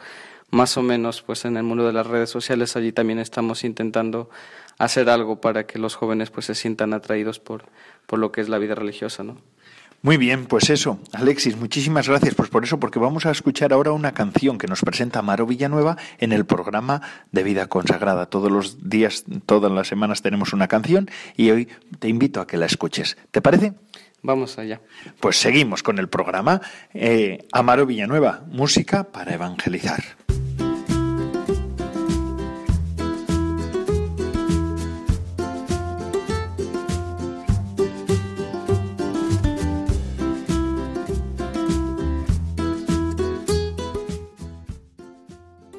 [0.52, 4.30] más o menos pues en el mundo de las redes sociales allí también estamos intentando
[4.78, 7.66] hacer algo para que los jóvenes pues se sientan atraídos por,
[8.06, 9.38] por lo que es la vida religiosa, ¿no?
[10.04, 13.92] Muy bien, pues eso, Alexis, muchísimas gracias pues por eso, porque vamos a escuchar ahora
[13.92, 18.28] una canción que nos presenta Maro Villanueva en el programa de Vida Consagrada.
[18.28, 21.68] Todos los días, todas las semanas tenemos una canción y hoy
[22.00, 23.18] te invito a que la escuches.
[23.32, 23.74] ¿Te parece?
[24.22, 24.82] Vamos allá.
[25.20, 26.62] Pues seguimos con el programa
[26.94, 30.04] eh, Amaro Villanueva, música para evangelizar.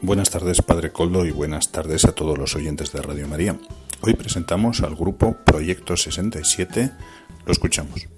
[0.08, 3.58] Buenas tardes, Padre Coldo, y buenas tardes a todos los oyentes de Radio María.
[4.00, 6.90] Hoy presentamos al grupo Proyecto 67.
[7.44, 8.08] Lo escuchamos.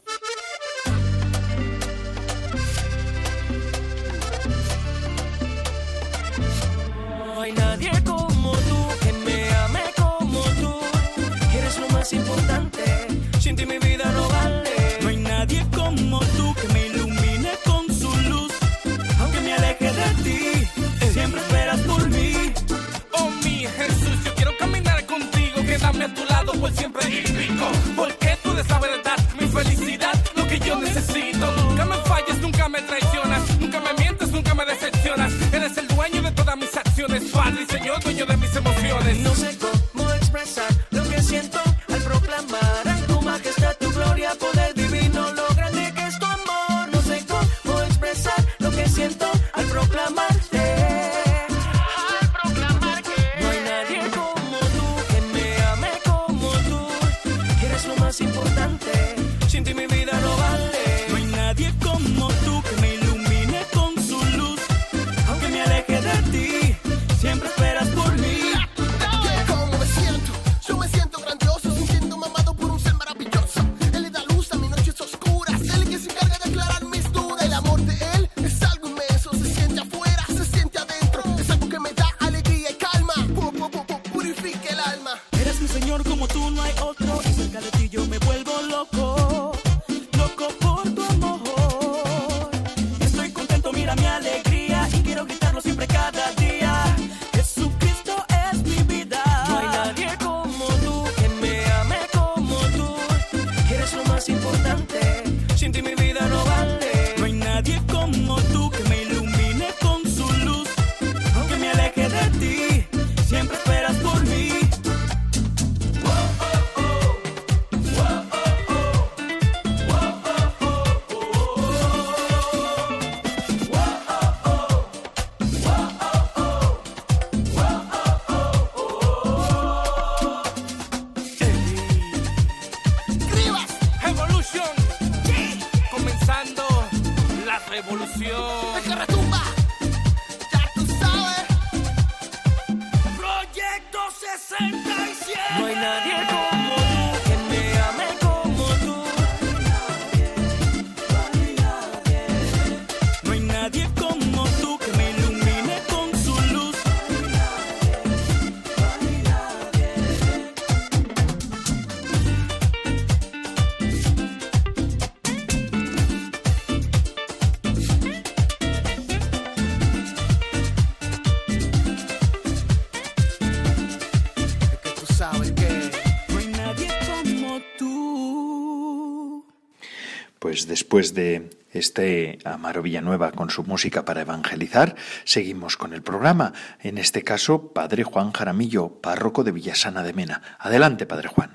[180.70, 186.54] Después de este Amaro Villanueva con su música para evangelizar, seguimos con el programa.
[186.80, 190.56] En este caso, Padre Juan Jaramillo, párroco de Villasana de Mena.
[190.58, 191.50] Adelante, Padre Juan.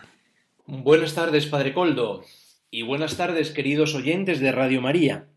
[0.67, 2.23] Buenas tardes, Padre Coldo,
[2.69, 5.29] y buenas tardes, queridos oyentes de Radio María.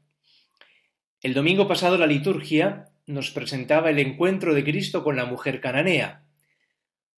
[1.22, 6.24] El domingo pasado la liturgia nos presentaba el encuentro de Cristo con la mujer cananea.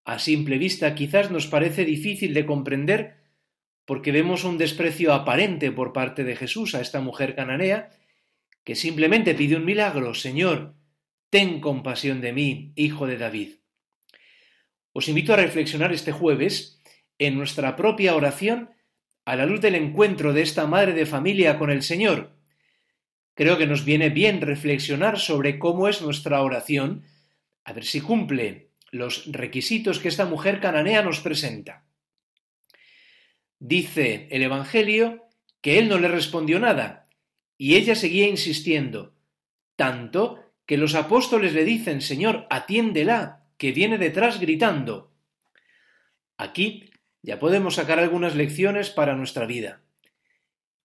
[0.03, 3.18] A simple vista quizás nos parece difícil de comprender
[3.89, 7.89] porque vemos un desprecio aparente por parte de Jesús a esta mujer cananea
[8.63, 10.75] que simplemente pide un milagro, Señor,
[11.31, 13.55] ten compasión de mí, hijo de David.
[14.93, 16.79] Os invito a reflexionar este jueves
[17.17, 18.69] en nuestra propia oración
[19.25, 22.37] a la luz del encuentro de esta madre de familia con el Señor.
[23.33, 27.05] Creo que nos viene bien reflexionar sobre cómo es nuestra oración,
[27.63, 31.88] a ver si cumple los requisitos que esta mujer cananea nos presenta.
[33.59, 35.27] Dice el Evangelio
[35.61, 37.03] que él no le respondió nada,
[37.57, 39.13] y ella seguía insistiendo,
[39.75, 45.11] tanto que los apóstoles le dicen, Señor, atiéndela, que viene detrás gritando.
[46.37, 46.89] Aquí
[47.21, 49.81] ya podemos sacar algunas lecciones para nuestra vida.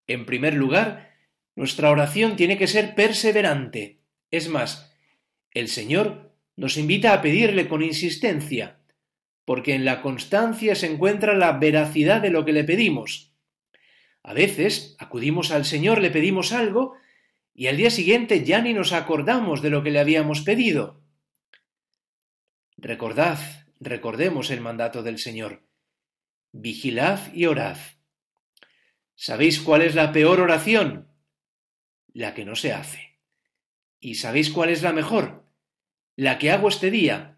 [0.09, 1.15] En primer lugar,
[1.55, 4.01] nuestra oración tiene que ser perseverante.
[4.31, 4.93] Es más,
[5.53, 8.81] el Señor nos invita a pedirle con insistencia,
[9.44, 13.33] porque en la constancia se encuentra la veracidad de lo que le pedimos.
[14.22, 16.94] A veces acudimos al Señor, le pedimos algo,
[17.52, 21.02] y al día siguiente ya ni nos acordamos de lo que le habíamos pedido.
[22.76, 23.38] Recordad,
[23.80, 25.62] recordemos el mandato del Señor.
[26.52, 27.76] Vigilad y orad.
[29.14, 31.09] ¿Sabéis cuál es la peor oración?
[32.12, 33.20] La que no se hace.
[34.00, 35.46] ¿Y sabéis cuál es la mejor?
[36.16, 37.34] La que hago este día,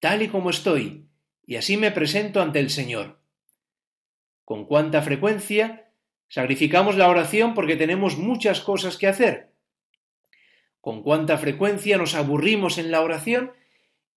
[0.00, 1.06] tal y como estoy,
[1.46, 3.20] y así me presento ante el Señor.
[4.44, 5.92] ¿Con cuánta frecuencia
[6.28, 9.52] sacrificamos la oración porque tenemos muchas cosas que hacer?
[10.80, 13.52] ¿Con cuánta frecuencia nos aburrimos en la oración?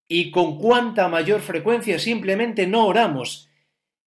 [0.08, 3.50] ¿Y con cuánta mayor frecuencia simplemente no oramos?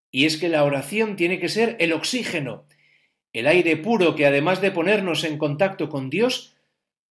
[0.09, 2.65] Y es que la oración tiene que ser el oxígeno,
[3.33, 6.55] el aire puro que además de ponernos en contacto con Dios,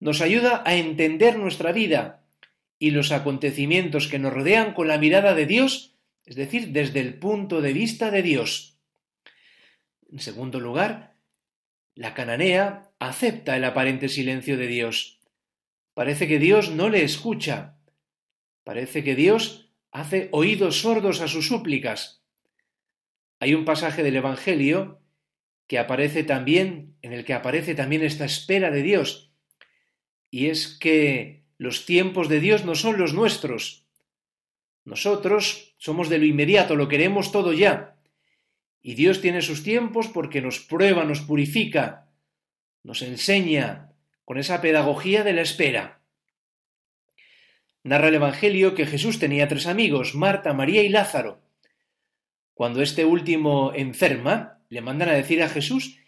[0.00, 2.25] nos ayuda a entender nuestra vida
[2.78, 7.18] y los acontecimientos que nos rodean con la mirada de Dios, es decir, desde el
[7.18, 8.78] punto de vista de Dios.
[10.10, 11.16] En segundo lugar,
[11.94, 15.20] la cananea acepta el aparente silencio de Dios.
[15.94, 17.78] Parece que Dios no le escucha.
[18.64, 22.22] Parece que Dios hace oídos sordos a sus súplicas.
[23.40, 25.00] Hay un pasaje del Evangelio
[25.66, 29.32] que aparece también, en el que aparece también esta espera de Dios,
[30.30, 33.86] y es que los tiempos de Dios no son los nuestros.
[34.84, 37.96] Nosotros somos de lo inmediato, lo queremos todo ya.
[38.82, 42.08] Y Dios tiene sus tiempos porque nos prueba, nos purifica,
[42.82, 43.92] nos enseña
[44.24, 46.00] con esa pedagogía de la espera.
[47.82, 51.40] Narra el Evangelio que Jesús tenía tres amigos, Marta, María y Lázaro.
[52.54, 55.98] Cuando este último enferma, le mandan a decir a Jesús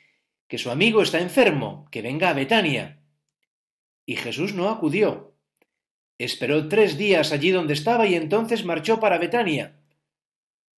[0.46, 3.00] que su amigo está enfermo, que venga a Betania.
[4.06, 5.37] Y Jesús no acudió.
[6.18, 9.80] Esperó tres días allí donde estaba y entonces marchó para Betania.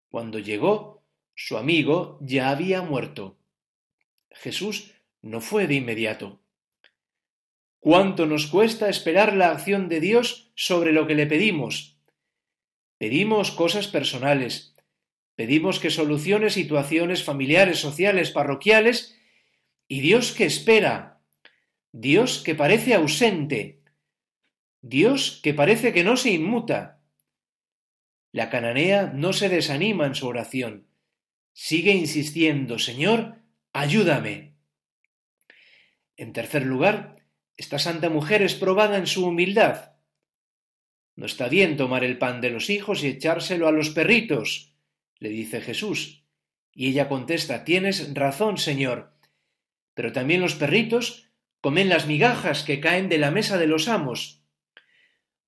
[0.10, 3.38] Cuando llegó, su amigo ya había muerto.
[4.32, 6.42] Jesús no fue de inmediato.
[7.80, 11.98] ¿Cuánto nos cuesta esperar la acción de Dios sobre lo que le pedimos?
[12.98, 14.76] Pedimos cosas personales,
[15.36, 19.18] pedimos que solucione situaciones familiares, sociales, parroquiales,
[19.88, 21.22] y Dios que espera,
[21.94, 23.79] Dios que parece ausente,
[24.82, 27.02] Dios que parece que no se inmuta.
[28.32, 30.88] La cananea no se desanima en su oración,
[31.54, 33.40] sigue insistiendo, Señor,
[33.74, 34.56] ayúdame.
[36.16, 37.26] En tercer lugar,
[37.58, 39.94] esta santa mujer es probada en su humildad.
[41.16, 44.74] No está bien tomar el pan de los hijos y echárselo a los perritos,
[45.18, 46.24] le dice Jesús.
[46.72, 49.18] Y ella contesta, tienes razón, Señor,
[49.94, 54.39] pero también los perritos comen las migajas que caen de la mesa de los amos.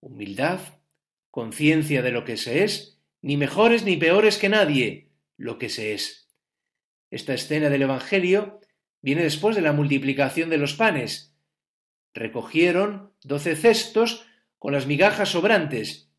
[0.01, 0.59] Humildad,
[1.29, 5.93] conciencia de lo que se es, ni mejores ni peores que nadie, lo que se
[5.93, 6.27] es.
[7.11, 8.59] Esta escena del Evangelio
[9.01, 11.35] viene después de la multiplicación de los panes.
[12.13, 14.25] Recogieron doce cestos
[14.57, 16.09] con las migajas sobrantes,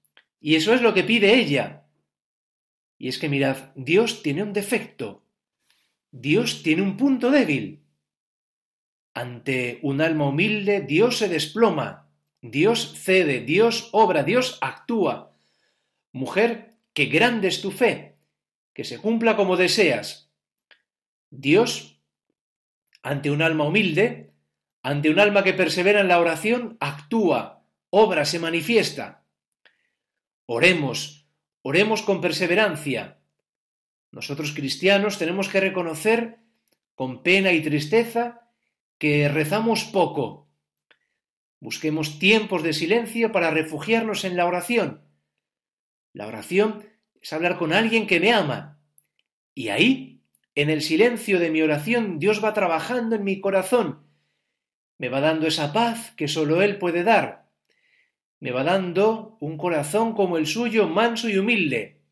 [0.41, 1.87] y eso es lo que pide ella.
[2.99, 5.25] Y es que mirad, Dios tiene un defecto.
[6.13, 7.83] Dios tiene un punto débil.
[9.15, 12.02] Ante un alma humilde, Dios se desploma,
[12.43, 15.33] Dios cede, Dios obra, Dios actúa.
[16.11, 18.17] Mujer, qué grande es tu fe,
[18.75, 20.31] que se cumpla como deseas.
[21.31, 22.01] Dios,
[23.03, 24.33] ante un alma humilde,
[24.83, 29.25] ante un alma que persevera en la oración, actúa, obra, se manifiesta.
[30.47, 31.29] Oremos,
[31.63, 33.21] oremos con perseverancia.
[34.11, 36.39] Nosotros cristianos tenemos que reconocer
[36.97, 38.49] con pena y tristeza
[38.99, 40.49] que rezamos poco.
[41.63, 45.07] Busquemos tiempos de silencio para refugiarnos en la oración.
[46.13, 46.85] La oración
[47.21, 48.81] es hablar con alguien que me ama.
[49.55, 50.25] Y ahí,
[50.57, 54.03] en el silencio de mi oración, Dios va trabajando en mi corazón.
[54.99, 57.49] Me va dando esa paz que solo Él puede dar.
[58.41, 62.03] Me va dando un corazón como el suyo, manso y humilde.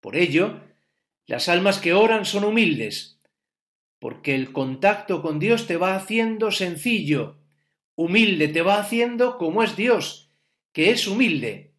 [0.00, 0.62] Por ello,
[1.26, 3.20] las almas que oran son humildes,
[3.98, 7.39] porque el contacto con Dios te va haciendo sencillo,
[8.00, 10.32] humilde, te va haciendo como es Dios,
[10.72, 11.74] que es humilde.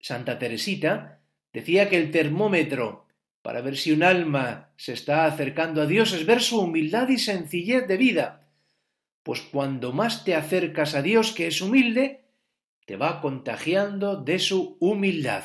[0.00, 1.20] Santa Teresita
[1.52, 3.06] decía que el termómetro
[3.40, 7.18] para ver si un alma se está acercando a Dios es ver su humildad y
[7.18, 8.48] sencillez de vida.
[9.22, 12.24] Pues cuando más te acercas a Dios, que es humilde,
[12.84, 15.44] te va contagiando de su humildad.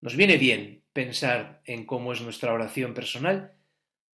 [0.00, 3.55] Nos viene bien pensar en cómo es nuestra oración personal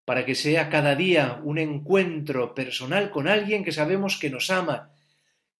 [0.05, 4.93] para que sea cada día un encuentro personal con alguien que sabemos que nos ama,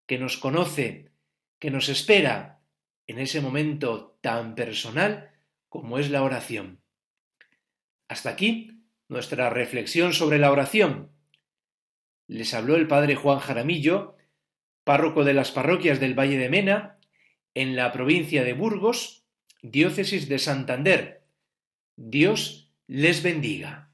[0.07, 1.11] que nos conoce,
[1.59, 2.61] que nos espera
[3.07, 5.31] en ese momento tan personal
[5.69, 6.81] como es la oración.
[8.09, 11.11] Hasta aquí nuestra reflexión sobre la oración.
[12.27, 14.17] Les habló el padre Juan Jaramillo,
[14.85, 16.99] párroco de las parroquias del Valle de Mena,
[17.55, 19.25] en la provincia de Burgos,
[19.63, 21.25] Diócesis de Santander.
[21.97, 23.92] Dios les bendiga.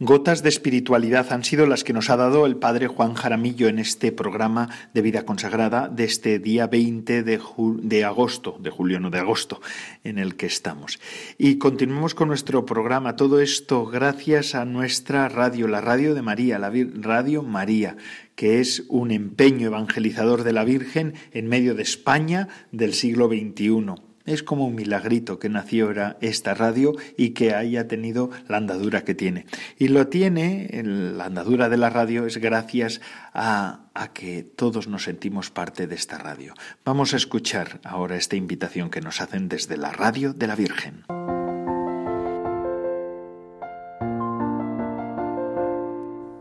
[0.00, 3.80] Gotas de espiritualidad han sido las que nos ha dado el padre Juan Jaramillo en
[3.80, 7.40] este programa de vida consagrada de este día 20 de,
[7.82, 9.60] de, agosto, de julio, no de agosto,
[10.04, 11.00] en el que estamos.
[11.36, 13.16] Y continuemos con nuestro programa.
[13.16, 17.96] Todo esto gracias a nuestra radio, la Radio de María, la Radio María,
[18.36, 24.07] que es un empeño evangelizador de la Virgen en medio de España del siglo XXI
[24.28, 25.88] es como un milagrito que nació
[26.20, 29.46] esta radio y que haya tenido la andadura que tiene.
[29.78, 33.00] Y lo tiene, la andadura de la radio es gracias
[33.32, 36.54] a, a que todos nos sentimos parte de esta radio.
[36.84, 41.04] Vamos a escuchar ahora esta invitación que nos hacen desde la radio de la Virgen.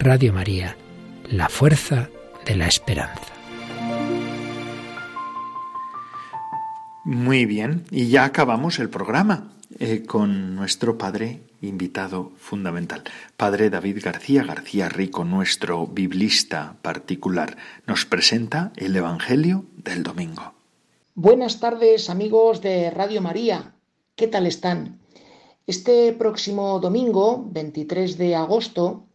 [0.00, 0.76] Radio María,
[1.28, 2.08] la fuerza
[2.46, 3.32] de la esperanza.
[7.04, 13.02] Muy bien, y ya acabamos el programa eh, con nuestro padre invitado fundamental,
[13.36, 17.56] padre David García García Rico, nuestro biblista particular.
[17.88, 20.54] Nos presenta el Evangelio del domingo.
[21.16, 23.74] Buenas tardes amigos de Radio María,
[24.14, 25.00] ¿qué tal están?
[25.66, 29.07] Este próximo domingo, 23 de agosto,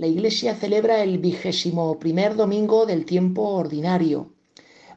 [0.00, 4.32] la Iglesia celebra el vigésimo primer domingo del tiempo ordinario.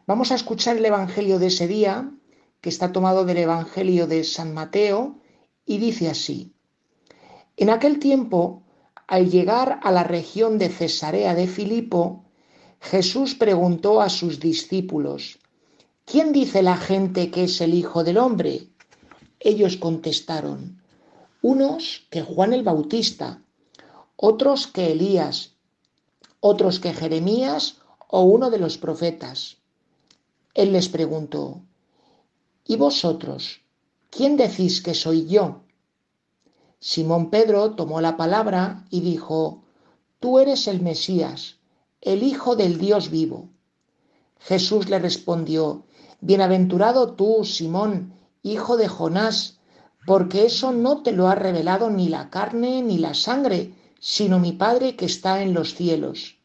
[0.07, 2.09] Vamos a escuchar el Evangelio de ese día,
[2.61, 5.19] que está tomado del Evangelio de San Mateo,
[5.65, 6.53] y dice así.
[7.57, 8.63] En aquel tiempo,
[9.05, 12.23] al llegar a la región de Cesarea de Filipo,
[12.79, 15.37] Jesús preguntó a sus discípulos,
[16.05, 18.69] ¿quién dice la gente que es el Hijo del Hombre?
[19.41, 20.81] Ellos contestaron,
[21.41, 23.42] unos que Juan el Bautista,
[24.15, 25.53] otros que Elías,
[26.39, 29.57] otros que Jeremías o uno de los profetas.
[30.53, 31.61] Él les preguntó,
[32.65, 33.63] ¿y vosotros?
[34.15, 35.63] ¿quién decís que soy yo?
[36.79, 39.63] Simón Pedro tomó la palabra y dijo,
[40.19, 41.57] Tú eres el Mesías,
[42.01, 43.49] el Hijo del Dios vivo.
[44.39, 45.85] Jesús le respondió,
[46.21, 49.59] Bienaventurado tú, Simón, hijo de Jonás,
[50.05, 53.73] porque eso no te lo ha revelado ni la carne ni la sangre,
[54.05, 56.37] sino mi Padre que está en los cielos.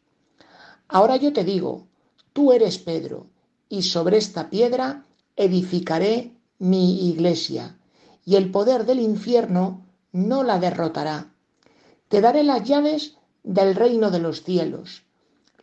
[0.86, 1.88] Ahora yo te digo,
[2.32, 3.26] tú eres Pedro,
[3.68, 5.04] y sobre esta piedra
[5.34, 7.76] edificaré mi iglesia,
[8.24, 11.32] y el poder del infierno no la derrotará.
[12.06, 15.02] Te daré las llaves del reino de los cielos.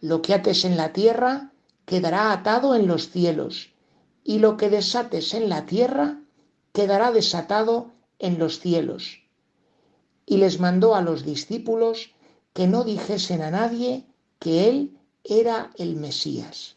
[0.02, 1.54] Lo que ates en la tierra
[1.86, 3.70] quedará atado en los cielos,
[4.22, 6.20] y lo que desates en la tierra
[6.74, 9.24] quedará desatado en los cielos.
[10.26, 12.11] Y les mandó a los discípulos
[12.53, 14.03] que no dijesen a nadie
[14.39, 16.76] que él era el Mesías.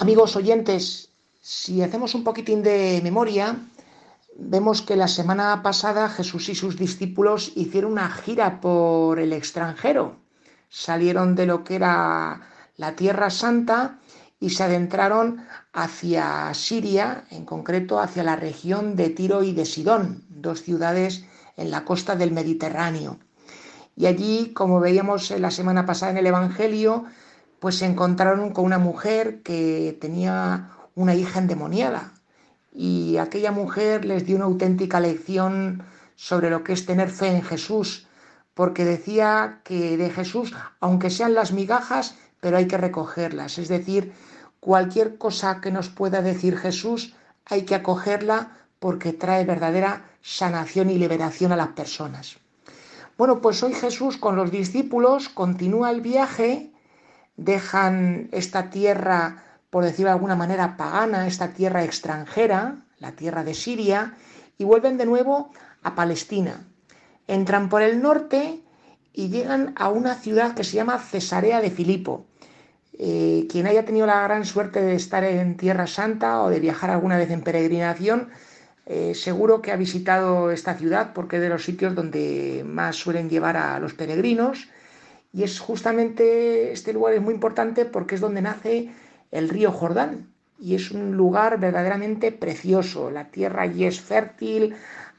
[0.00, 1.10] Amigos oyentes,
[1.42, 3.58] si hacemos un poquitín de memoria,
[4.34, 10.16] vemos que la semana pasada Jesús y sus discípulos hicieron una gira por el extranjero.
[10.70, 12.40] Salieron de lo que era
[12.78, 13.98] la Tierra Santa
[14.40, 15.44] y se adentraron
[15.74, 21.26] hacia Siria, en concreto hacia la región de Tiro y de Sidón, dos ciudades
[21.58, 23.18] en la costa del Mediterráneo.
[23.96, 27.04] Y allí, como veíamos la semana pasada en el Evangelio,
[27.60, 32.12] pues se encontraron con una mujer que tenía una hija endemoniada
[32.72, 35.84] y aquella mujer les dio una auténtica lección
[36.16, 38.06] sobre lo que es tener fe en Jesús,
[38.54, 44.12] porque decía que de Jesús, aunque sean las migajas, pero hay que recogerlas, es decir,
[44.60, 47.14] cualquier cosa que nos pueda decir Jesús,
[47.46, 52.36] hay que acogerla porque trae verdadera sanación y liberación a las personas.
[53.18, 56.69] Bueno, pues hoy Jesús con los discípulos continúa el viaje
[57.40, 63.54] dejan esta tierra, por decirlo de alguna manera, pagana, esta tierra extranjera, la tierra de
[63.54, 64.14] Siria,
[64.58, 65.50] y vuelven de nuevo
[65.82, 66.66] a Palestina.
[67.26, 68.60] Entran por el norte
[69.14, 72.26] y llegan a una ciudad que se llama Cesarea de Filipo.
[72.98, 76.90] Eh, quien haya tenido la gran suerte de estar en Tierra Santa o de viajar
[76.90, 78.28] alguna vez en peregrinación,
[78.84, 83.30] eh, seguro que ha visitado esta ciudad porque es de los sitios donde más suelen
[83.30, 84.68] llevar a los peregrinos
[85.32, 88.90] y es justamente este lugar es muy importante porque es donde nace
[89.30, 90.28] el río Jordán.
[90.58, 93.10] Y es un lugar verdaderamente precioso.
[93.10, 94.74] La tierra allí es fértil,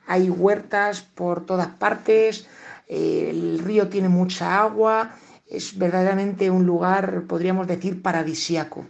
[0.06, 2.48] hay huertas por todas partes,
[2.88, 5.16] el río tiene mucha agua,
[5.48, 8.86] es verdaderamente un lugar, podríamos decir, paradisiaco.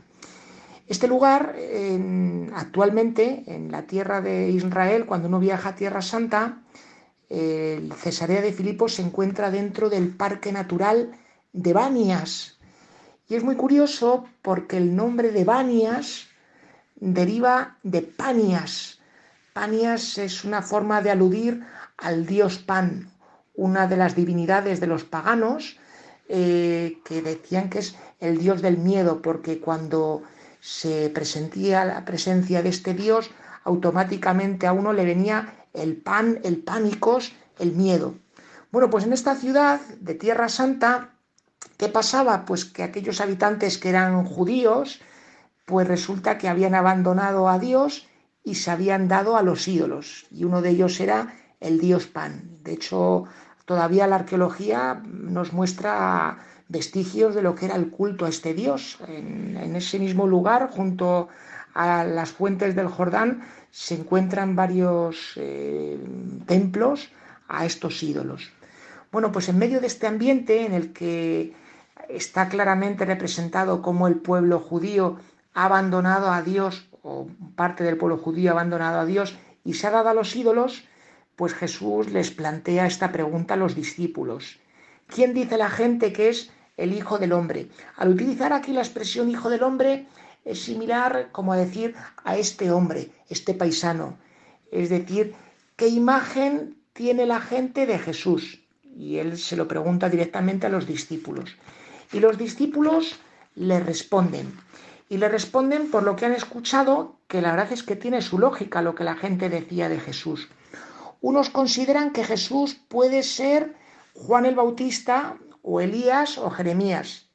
[0.88, 1.56] Este lugar,
[2.54, 6.58] actualmente, en la tierra de Israel, cuando uno viaja a Tierra Santa,
[7.32, 11.12] el Cesarea de Filipo se encuentra dentro del Parque Natural
[11.54, 12.58] de Banias.
[13.30, 16.28] Y es muy curioso porque el nombre de Banias
[16.98, 19.00] deriva de Panias.
[19.54, 21.64] Panias es una forma de aludir
[21.98, 23.10] al dios Pan,
[23.56, 25.78] una de las divinidades de los paganos,
[26.28, 30.24] eh, que decían que es el dios del miedo, porque cuando
[30.60, 33.32] se presentía la presencia de este dios,
[33.64, 38.16] automáticamente a uno le venía el pan, el pánicos, el miedo.
[38.72, 41.10] Bueno, pues en esta ciudad de Tierra Santa,
[41.78, 42.46] ¿qué pasaba?
[42.46, 45.02] Pues que aquellos habitantes que eran judíos,
[45.66, 48.08] pues resulta que habían abandonado a Dios
[48.44, 50.26] y se habían dado a los ídolos.
[50.32, 52.58] Y uno de ellos era el dios Pan.
[52.64, 53.26] De hecho,
[53.66, 58.98] todavía la arqueología nos muestra vestigios de lo que era el culto a este dios.
[59.08, 61.28] En, ese mismo lugar, junto
[61.74, 66.00] a las fuentes del Jordán, se encuentran varios eh,
[66.46, 67.10] templos
[67.48, 68.52] a estos ídolos.
[69.12, 71.54] Bueno, pues en medio de este ambiente en el que
[72.10, 75.18] está claramente representado cómo el pueblo judío
[75.54, 79.88] ha abandonado a Dios, o parte del pueblo judío ha abandonado a Dios y se
[79.88, 80.84] ha dado a los ídolos,
[81.36, 84.60] pues Jesús les plantea esta pregunta a los discípulos.
[85.08, 87.68] ¿Quién dice la gente que es el Hijo del Hombre?
[87.98, 90.08] Al utilizar aquí la expresión Hijo del Hombre
[90.46, 94.18] es similar, como a decir, a este hombre, este paisano.
[94.72, 95.36] Es decir,
[95.76, 98.62] ¿qué imagen tiene la gente de Jesús?
[98.84, 101.56] Y él se lo pregunta directamente a los discípulos.
[102.12, 103.20] Y los discípulos
[103.56, 104.52] le responden.
[105.10, 108.40] Y le responden por lo que han escuchado, que la verdad es que tiene su
[108.40, 110.50] lógica lo que la gente decía de Jesús.
[111.20, 113.76] Unos consideran que Jesús puede ser
[114.14, 117.28] Juan el Bautista o Elías o Jeremías.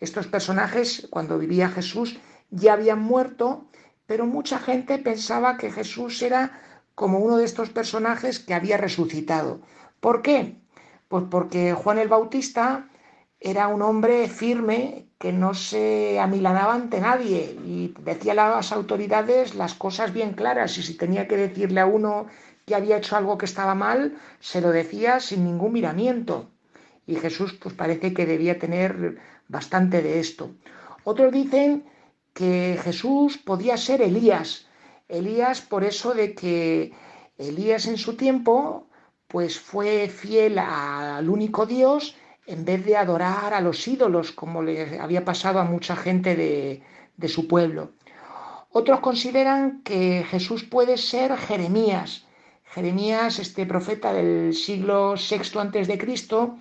[0.00, 2.18] Estos personajes, cuando vivía Jesús,
[2.50, 3.66] ya habían muerto,
[4.06, 6.60] pero mucha gente pensaba que Jesús era
[6.94, 9.60] como uno de estos personajes que había resucitado.
[10.00, 10.56] ¿Por qué?
[11.08, 12.88] Pues porque Juan el Bautista
[13.40, 19.54] era un hombre firme que no se amilanaba ante nadie y decía a las autoridades
[19.54, 22.26] las cosas bien claras y si tenía que decirle a uno
[22.66, 26.50] que había hecho algo que estaba mal, se lo decía sin ningún miramiento.
[27.06, 30.50] Y Jesús pues parece que debía tener bastante de esto.
[31.04, 31.84] Otros dicen
[32.40, 34.66] que Jesús podía ser Elías.
[35.08, 36.90] Elías por eso de que
[37.36, 38.86] Elías en su tiempo
[39.28, 42.16] pues fue fiel al único Dios
[42.46, 46.82] en vez de adorar a los ídolos, como le había pasado a mucha gente de,
[47.18, 47.90] de su pueblo.
[48.70, 52.24] Otros consideran que Jesús puede ser Jeremías.
[52.64, 56.56] Jeremías, este profeta del siglo VI antes de Cristo,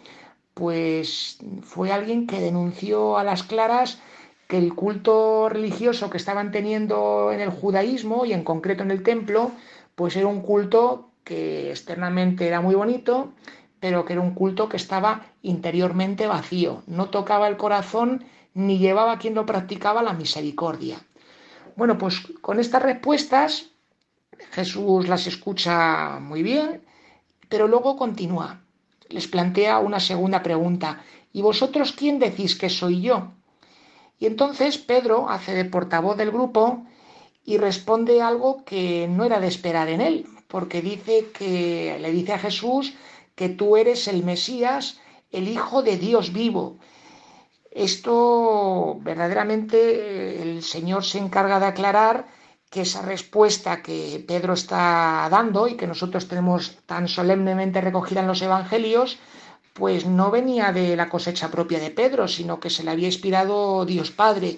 [0.53, 4.01] pues fue alguien que denunció a las claras
[4.49, 9.03] que el culto religioso que estaban teniendo en el judaísmo y en concreto en el
[9.03, 9.51] templo,
[9.93, 13.31] pues era un culto que externamente era muy bonito,
[13.79, 18.25] pero que era un culto que estaba interiormente vacío, no tocaba el corazón
[18.55, 20.97] ni llevaba a quien lo practicaba la misericordia.
[21.75, 23.69] Bueno, pues con estas respuestas
[24.49, 26.81] Jesús las escucha muy bien,
[27.49, 28.61] pero luego continúa.
[29.09, 31.03] Les plantea una segunda pregunta.
[31.33, 33.33] ¿Y vosotros quién decís que soy yo?
[34.19, 36.85] Y entonces Pedro hace de portavoz del grupo
[37.45, 42.33] y responde algo que no era de esperar en él, porque dice que le dice
[42.33, 42.93] a Jesús
[43.35, 44.99] que tú eres el Mesías,
[45.31, 46.77] el Hijo de Dios vivo.
[47.71, 52.27] Esto verdaderamente eh, el Señor se encarga de aclarar
[52.69, 58.27] que esa respuesta que Pedro está dando y que nosotros tenemos tan solemnemente recogida en
[58.27, 59.17] los Evangelios,
[59.79, 63.85] pues no venía de la cosecha propia de Pedro, sino que se le había inspirado
[63.85, 64.57] Dios Padre.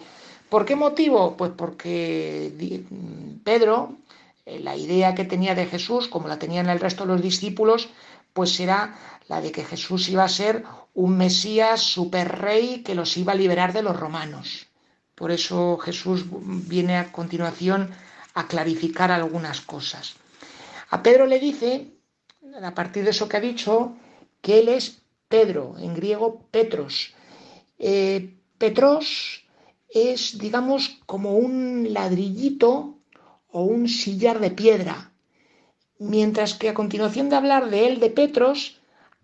[0.50, 1.38] ¿Por qué motivo?
[1.38, 2.52] Pues porque
[3.44, 3.98] Pedro
[4.46, 7.90] eh, la idea que tenía de Jesús, como la tenían el resto de los discípulos,
[8.34, 8.98] pues era
[9.28, 10.64] la de que Jesús iba a ser
[10.94, 14.68] un Mesías super rey que los iba a liberar de los romanos.
[15.16, 17.92] Por eso Jesús viene a continuación
[18.34, 20.16] a clarificar algunas cosas.
[20.90, 21.94] A Pedro le dice,
[22.62, 23.94] a partir de eso que ha dicho,
[24.42, 25.01] que él es
[25.32, 27.16] Pedro, en griego Petros.
[27.80, 29.46] Eh, Petros
[29.90, 33.00] es, digamos, como un ladrillito
[33.50, 35.12] o un sillar de piedra,
[35.98, 38.82] mientras que a continuación de hablar de él, de Petros,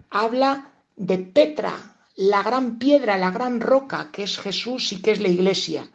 [0.10, 1.74] habla de Petra,
[2.16, 5.90] la gran piedra, la gran roca, que es Jesús y que es la iglesia.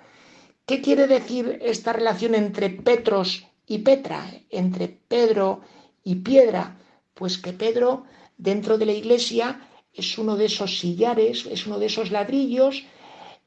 [0.66, 5.62] ¿Qué quiere decir esta relación entre Petros y Petra, entre Pedro
[6.04, 6.78] y piedra?
[7.14, 8.04] Pues que Pedro,
[8.38, 12.84] dentro de la iglesia, es uno de esos sillares, es uno de esos ladrillos,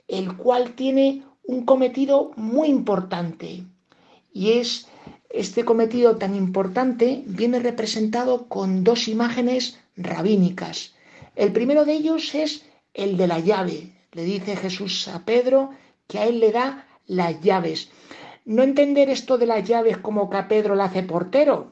[0.07, 3.63] el cual tiene un cometido muy importante,
[4.33, 4.87] y es
[5.29, 10.93] este cometido tan importante viene representado con dos imágenes rabínicas.
[11.35, 13.91] El primero de ellos es el de la llave.
[14.13, 15.71] Le dice Jesús a Pedro
[16.07, 17.89] que a él le da las llaves.
[18.45, 21.71] no entender esto de las llaves como que a Pedro le hace portero.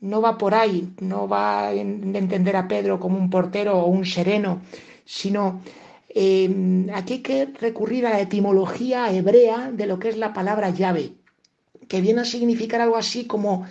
[0.00, 4.06] No va por ahí, no va a entender a Pedro como un portero o un
[4.06, 4.62] sereno,
[5.04, 5.60] sino
[6.08, 10.70] eh, aquí hay que recurrir a la etimología hebrea de lo que es la palabra
[10.70, 11.12] llave,
[11.86, 13.66] que viene a significar algo así como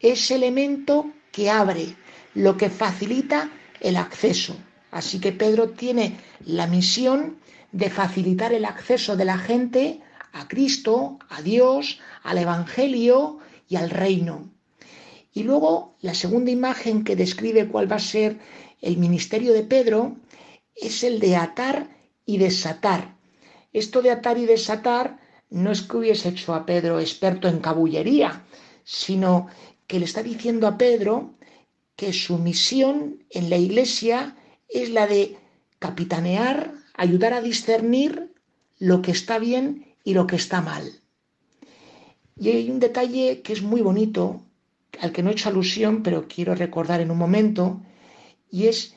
[0.00, 1.96] ese elemento que abre,
[2.34, 4.56] lo que facilita el acceso.
[4.90, 7.38] Así que Pedro tiene la misión
[7.72, 10.00] de facilitar el acceso de la gente
[10.32, 14.51] a Cristo, a Dios, al Evangelio y al reino.
[15.32, 18.38] Y luego la segunda imagen que describe cuál va a ser
[18.80, 20.16] el ministerio de Pedro
[20.74, 23.16] es el de atar y desatar.
[23.72, 25.18] Esto de atar y desatar
[25.50, 28.44] no es que hubiese hecho a Pedro experto en cabullería,
[28.84, 29.48] sino
[29.86, 31.34] que le está diciendo a Pedro
[31.96, 34.36] que su misión en la iglesia
[34.68, 35.36] es la de
[35.78, 38.32] capitanear, ayudar a discernir
[38.78, 41.00] lo que está bien y lo que está mal.
[42.38, 44.42] Y hay un detalle que es muy bonito,
[45.00, 47.80] al que no he hecho alusión, pero quiero recordar en un momento,
[48.50, 48.96] y es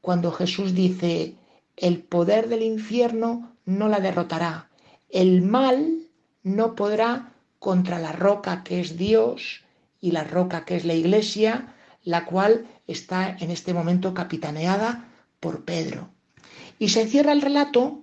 [0.00, 1.34] cuando Jesús dice,
[1.76, 4.70] el poder del infierno no la derrotará,
[5.08, 6.08] el mal
[6.42, 9.64] no podrá contra la roca que es Dios
[10.00, 15.08] y la roca que es la iglesia, la cual está en este momento capitaneada
[15.40, 16.10] por Pedro.
[16.78, 18.00] Y se cierra el relato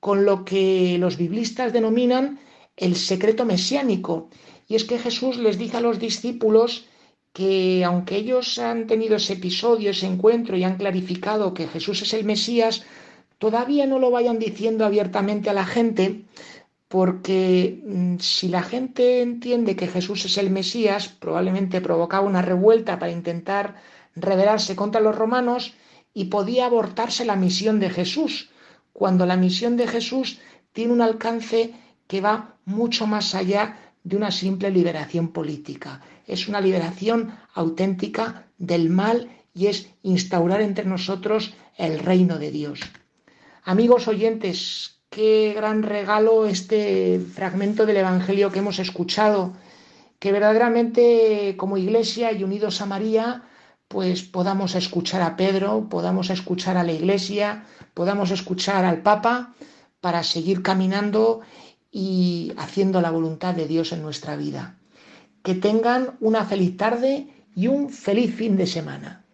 [0.00, 2.38] con lo que los biblistas denominan
[2.76, 4.28] el secreto mesiánico.
[4.68, 6.86] Y es que Jesús les dice a los discípulos
[7.32, 12.14] que aunque ellos han tenido ese episodio, ese encuentro y han clarificado que Jesús es
[12.14, 12.84] el Mesías,
[13.38, 16.24] todavía no lo vayan diciendo abiertamente a la gente,
[16.88, 22.98] porque mm, si la gente entiende que Jesús es el Mesías, probablemente provocaba una revuelta
[22.98, 23.76] para intentar
[24.14, 25.74] rebelarse contra los romanos
[26.14, 28.50] y podía abortarse la misión de Jesús
[28.94, 30.40] cuando la misión de Jesús
[30.72, 31.74] tiene un alcance
[32.06, 36.00] que va mucho más allá de una simple liberación política.
[36.28, 42.80] Es una liberación auténtica del mal y es instaurar entre nosotros el reino de Dios.
[43.64, 49.54] Amigos oyentes, qué gran regalo este fragmento del Evangelio que hemos escuchado,
[50.20, 53.42] que verdaderamente como iglesia y unidos a María,
[53.88, 59.52] pues podamos escuchar a Pedro, podamos escuchar a la iglesia, podamos escuchar al Papa
[60.00, 61.40] para seguir caminando
[61.98, 64.76] y haciendo la voluntad de Dios en nuestra vida.
[65.42, 69.24] Que tengan una feliz tarde y un feliz fin de semana.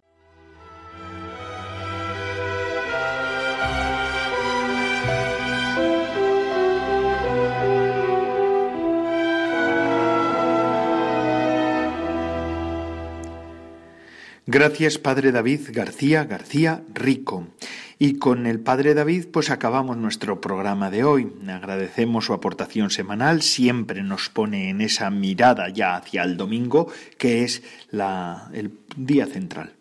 [14.46, 17.48] Gracias, Padre David García García Rico.
[18.04, 21.32] Y con el Padre David, pues acabamos nuestro programa de hoy.
[21.46, 27.44] Agradecemos su aportación semanal, siempre nos pone en esa mirada ya hacia el domingo, que
[27.44, 29.74] es el día central.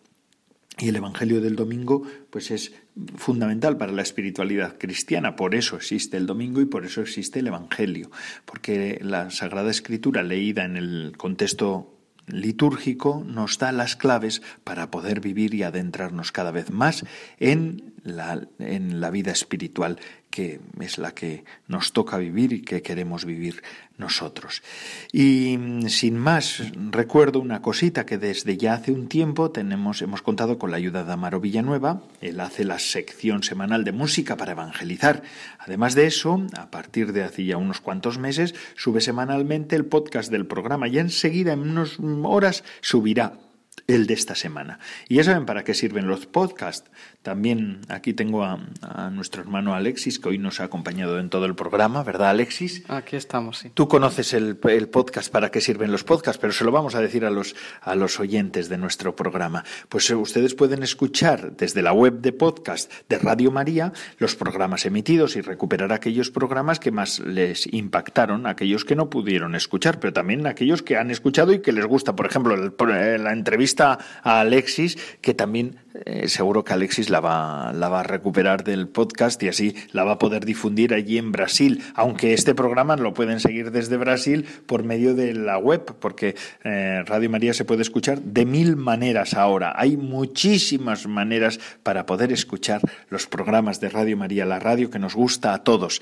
[0.77, 2.73] Y el Evangelio del domingo, pues es
[3.15, 5.35] fundamental para la espiritualidad cristiana.
[5.35, 8.11] Por eso existe el domingo y por eso existe el Evangelio.
[8.45, 12.00] Porque la Sagrada Escritura leída en el contexto
[12.31, 17.05] litúrgico nos da las claves para poder vivir y adentrarnos cada vez más
[17.39, 19.99] en la, vida espiritual
[20.31, 23.61] que es la que nos toca vivir y que queremos vivir
[23.97, 24.63] nosotros.
[25.11, 30.21] Y mm, sin más, recuerdo una cosita que desde ya hace un tiempo tenemos, hemos
[30.21, 32.01] contado con la ayuda de Amaro Villanueva.
[32.21, 35.21] Él hace la sección semanal de música para evangelizar.
[35.59, 40.31] Además de eso, a partir de hace ya unos cuantos meses, sube semanalmente el podcast
[40.31, 43.33] del programa y enseguida, en unas horas, subirá
[43.87, 44.79] el de esta semana.
[45.07, 46.89] Y ya saben para qué sirven los podcasts.
[47.21, 48.57] También aquí tengo a,
[49.11, 52.83] nuestro hermano Alexis, que hoy nos ha acompañado en todo el programa, ¿verdad, Alexis?
[52.87, 53.69] Aquí estamos, sí.
[53.73, 56.99] Tú conoces el, el, podcast, para qué sirven los podcasts, pero se lo vamos a
[56.99, 59.63] decir a los, a los oyentes de nuestro programa.
[59.87, 64.87] Pues eh, ustedes pueden escuchar desde la web de podcast de Radio María los programas
[64.87, 70.11] emitidos y recuperar aquellos programas que más les impactaron, aquellos que no pudieron escuchar, pero
[70.11, 72.15] también aquellos que han escuchado y que les gusta.
[72.15, 77.73] Por ejemplo, eh, la entrevista a Alexis, que también eh, seguro que Alexis la va,
[77.73, 81.31] la va a recuperar del podcast y así la va a poder difundir allí en
[81.31, 86.35] Brasil, aunque este programa lo pueden seguir desde Brasil por medio de la web, porque
[86.63, 89.73] eh, Radio María se puede escuchar de mil maneras ahora.
[89.75, 95.15] Hay muchísimas maneras para poder escuchar los programas de Radio María, la radio que nos
[95.15, 96.01] gusta a todos.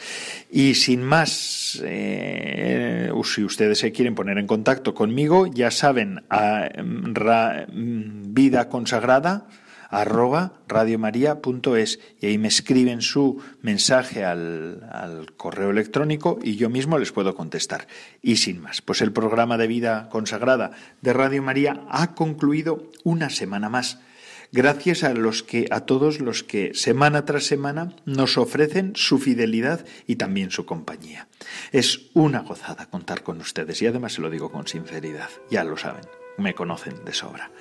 [0.52, 6.70] Y sin más, eh, si ustedes se quieren poner en contacto conmigo, ya saben, a,
[6.78, 9.48] mm, vida consagrada
[9.90, 16.98] arroba radiomaria.es y ahí me escriben su mensaje al, al, correo electrónico y yo mismo
[16.98, 17.88] les puedo contestar.
[18.22, 20.72] Y sin más, pues el programa de vida consagrada
[21.02, 24.00] de Radio María ha concluido una semana más.
[24.52, 29.86] Gracias a los que a todos los que semana tras semana nos ofrecen su fidelidad
[30.08, 31.28] y también su compañía.
[31.72, 35.30] Es una gozada contar con ustedes y además se lo digo con sinceridad.
[35.52, 36.04] Ya lo saben,
[36.40, 37.52] me conocen de sobra.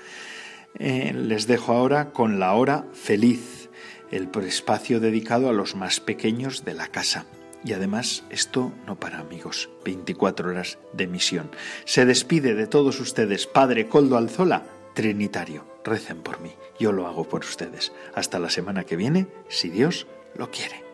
[0.78, 3.68] Eh, les dejo ahora con la hora feliz,
[4.10, 7.26] el espacio dedicado a los más pequeños de la casa.
[7.64, 11.50] Y además, esto no para amigos, 24 horas de misión.
[11.84, 14.62] Se despide de todos ustedes, Padre Coldo Alzola,
[14.94, 15.64] Trinitario.
[15.84, 17.92] Recen por mí, yo lo hago por ustedes.
[18.14, 20.06] Hasta la semana que viene, si Dios
[20.36, 20.84] lo quiere.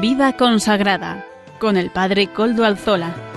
[0.00, 1.26] Vida consagrada
[1.58, 3.27] con el Padre Coldo Alzola.